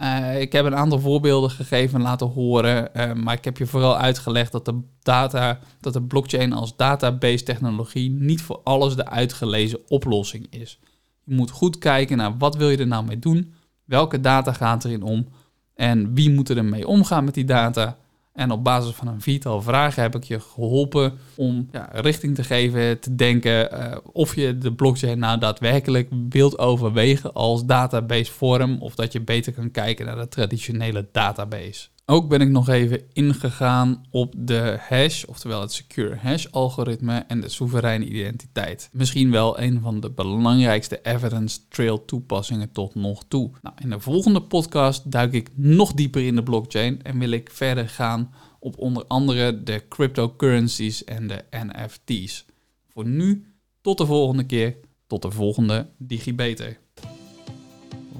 Uh, 0.02 0.40
ik 0.40 0.52
heb 0.52 0.64
een 0.64 0.76
aantal 0.76 0.98
voorbeelden 0.98 1.50
gegeven 1.50 1.94
en 1.94 2.02
laten 2.02 2.26
horen, 2.26 2.88
uh, 2.96 3.12
maar 3.12 3.34
ik 3.34 3.44
heb 3.44 3.56
je 3.56 3.66
vooral 3.66 3.96
uitgelegd 3.96 4.52
dat 4.52 4.64
de 4.64 4.80
data, 5.02 5.58
dat 5.80 5.92
de 5.92 6.02
blockchain 6.02 6.52
als 6.52 6.76
database 6.76 7.44
technologie 7.44 8.10
niet 8.10 8.42
voor 8.42 8.60
alles 8.64 8.96
de 8.96 9.06
uitgelezen 9.06 9.78
oplossing 9.88 10.46
is. 10.50 10.78
Je 11.24 11.34
moet 11.34 11.50
goed 11.50 11.78
kijken 11.78 12.16
naar 12.16 12.36
wat 12.38 12.56
wil 12.56 12.68
je 12.68 12.76
er 12.76 12.86
nou 12.86 13.04
mee 13.04 13.18
doen, 13.18 13.52
welke 13.84 14.20
data 14.20 14.52
gaat 14.52 14.84
erin 14.84 15.02
om 15.02 15.28
en 15.74 16.14
wie 16.14 16.30
moet 16.30 16.48
er 16.48 16.56
ermee 16.56 16.86
omgaan 16.86 17.24
met 17.24 17.34
die 17.34 17.44
data 17.44 17.96
en 18.32 18.50
op 18.50 18.64
basis 18.64 18.94
van 18.94 19.06
een 19.06 19.20
viertal 19.20 19.62
vragen 19.62 20.02
heb 20.02 20.14
ik 20.14 20.24
je 20.24 20.40
geholpen 20.40 21.18
om 21.34 21.68
ja, 21.72 21.88
richting 21.92 22.34
te 22.34 22.44
geven, 22.44 23.00
te 23.00 23.14
denken 23.14 23.68
uh, 23.72 23.96
of 24.12 24.34
je 24.34 24.58
de 24.58 24.72
blockchain 24.72 25.18
nou 25.18 25.38
daadwerkelijk 25.38 26.08
wilt 26.28 26.58
overwegen 26.58 27.32
als 27.32 27.64
database 27.64 28.32
vorm 28.32 28.80
of 28.80 28.94
dat 28.94 29.12
je 29.12 29.20
beter 29.20 29.52
kan 29.52 29.70
kijken 29.70 30.06
naar 30.06 30.16
de 30.16 30.28
traditionele 30.28 31.08
database. 31.12 31.88
Ook 32.06 32.28
ben 32.28 32.40
ik 32.40 32.48
nog 32.48 32.68
even 32.68 33.02
ingegaan 33.12 34.04
op 34.10 34.34
de 34.36 34.76
hash, 34.80 35.24
oftewel 35.24 35.60
het 35.60 35.72
secure 35.72 36.16
hash 36.16 36.46
algoritme 36.50 37.18
en 37.18 37.40
de 37.40 37.48
soevereine 37.48 38.04
identiteit. 38.04 38.88
Misschien 38.92 39.30
wel 39.30 39.60
een 39.60 39.80
van 39.80 40.00
de 40.00 40.10
belangrijkste 40.10 41.00
evidence 41.02 41.68
trail 41.68 42.04
toepassingen 42.04 42.72
tot 42.72 42.94
nog 42.94 43.24
toe. 43.28 43.50
Nou, 43.62 43.76
in 43.80 43.90
de 43.90 44.00
volgende 44.00 44.42
podcast 44.42 45.10
duik 45.10 45.32
ik 45.32 45.50
nog 45.54 45.92
dieper 45.92 46.26
in 46.26 46.34
de 46.34 46.42
blockchain 46.42 47.02
en 47.02 47.18
wil 47.18 47.30
ik 47.30 47.50
verder 47.52 47.88
gaan 47.88 48.34
op 48.58 48.78
onder 48.78 49.04
andere 49.06 49.62
de 49.62 49.88
cryptocurrencies 49.88 51.04
en 51.04 51.26
de 51.26 51.44
NFT's. 51.50 52.46
Voor 52.88 53.06
nu, 53.06 53.46
tot 53.80 53.98
de 53.98 54.06
volgende 54.06 54.46
keer, 54.46 54.76
tot 55.06 55.22
de 55.22 55.30
volgende 55.30 55.90
DigiBeter. 55.98 56.78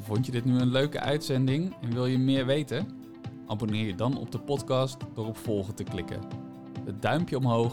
Vond 0.03 0.27
je 0.27 0.33
dit 0.33 0.45
nu 0.45 0.59
een 0.59 0.71
leuke 0.71 1.01
uitzending 1.01 1.75
en 1.83 1.93
wil 1.93 2.07
je 2.07 2.19
meer 2.19 2.47
weten? 2.47 3.02
Abonneer 3.53 3.87
je 3.87 3.95
dan 3.95 4.19
op 4.19 4.31
de 4.31 4.39
podcast 4.39 4.97
door 5.15 5.27
op 5.27 5.37
volgen 5.37 5.75
te 5.75 5.85
klikken. 5.85 6.21
Het 6.85 7.03
duimpje 7.03 7.37
omhoog 7.37 7.73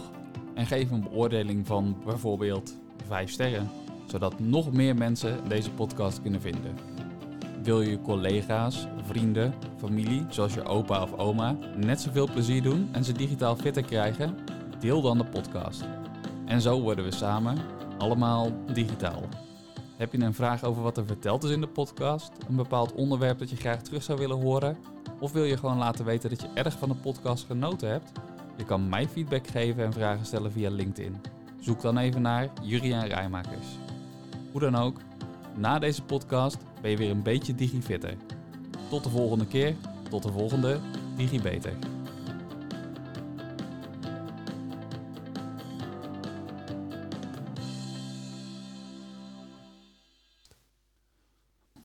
en 0.53 0.65
geef 0.65 0.91
een 0.91 1.03
beoordeling 1.03 1.67
van 1.67 1.97
bijvoorbeeld 2.05 2.77
5 3.07 3.29
sterren, 3.31 3.69
zodat 4.05 4.39
nog 4.39 4.71
meer 4.71 4.95
mensen 4.95 5.47
deze 5.47 5.71
podcast 5.71 6.21
kunnen 6.21 6.41
vinden. 6.41 6.75
Wil 7.63 7.81
je 7.81 8.01
collega's, 8.01 8.87
vrienden, 9.03 9.53
familie, 9.77 10.25
zoals 10.29 10.53
je 10.53 10.63
opa 10.63 11.01
of 11.01 11.13
oma, 11.13 11.57
net 11.75 12.01
zoveel 12.01 12.31
plezier 12.31 12.61
doen 12.61 12.89
en 12.91 13.03
ze 13.03 13.11
digitaal 13.13 13.55
fitter 13.55 13.83
krijgen? 13.83 14.37
Deel 14.79 15.01
dan 15.01 15.17
de 15.17 15.25
podcast. 15.25 15.83
En 16.45 16.61
zo 16.61 16.81
worden 16.81 17.05
we 17.05 17.11
samen 17.11 17.57
allemaal 17.97 18.51
digitaal. 18.73 19.21
Heb 19.97 20.11
je 20.11 20.19
een 20.19 20.33
vraag 20.33 20.63
over 20.63 20.83
wat 20.83 20.97
er 20.97 21.05
verteld 21.05 21.43
is 21.43 21.51
in 21.51 21.61
de 21.61 21.67
podcast? 21.67 22.31
Een 22.49 22.55
bepaald 22.55 22.93
onderwerp 22.93 23.39
dat 23.39 23.49
je 23.49 23.55
graag 23.55 23.81
terug 23.81 24.03
zou 24.03 24.19
willen 24.19 24.41
horen? 24.41 24.77
Of 25.19 25.31
wil 25.31 25.43
je 25.43 25.57
gewoon 25.57 25.77
laten 25.77 26.05
weten 26.05 26.29
dat 26.29 26.41
je 26.41 26.49
erg 26.53 26.77
van 26.77 26.89
de 26.89 26.95
podcast 26.95 27.45
genoten 27.45 27.89
hebt? 27.89 28.11
Je 28.57 28.65
kan 28.65 28.89
mij 28.89 29.07
feedback 29.07 29.47
geven 29.47 29.83
en 29.83 29.93
vragen 29.93 30.25
stellen 30.25 30.51
via 30.51 30.69
LinkedIn. 30.69 31.21
Zoek 31.59 31.81
dan 31.81 31.97
even 31.97 32.21
naar 32.21 32.49
Juriaan 32.61 33.05
Rijmakers. 33.05 33.67
Hoe 34.51 34.61
dan 34.61 34.75
ook, 34.75 34.97
na 35.55 35.79
deze 35.79 36.03
podcast 36.03 36.57
ben 36.81 36.91
je 36.91 36.97
weer 36.97 37.11
een 37.11 37.23
beetje 37.23 37.55
digifitter. 37.55 38.15
Tot 38.89 39.03
de 39.03 39.09
volgende 39.09 39.47
keer, 39.47 39.75
tot 40.09 40.23
de 40.23 40.31
volgende 40.31 40.79
DigiBeter. 41.15 41.88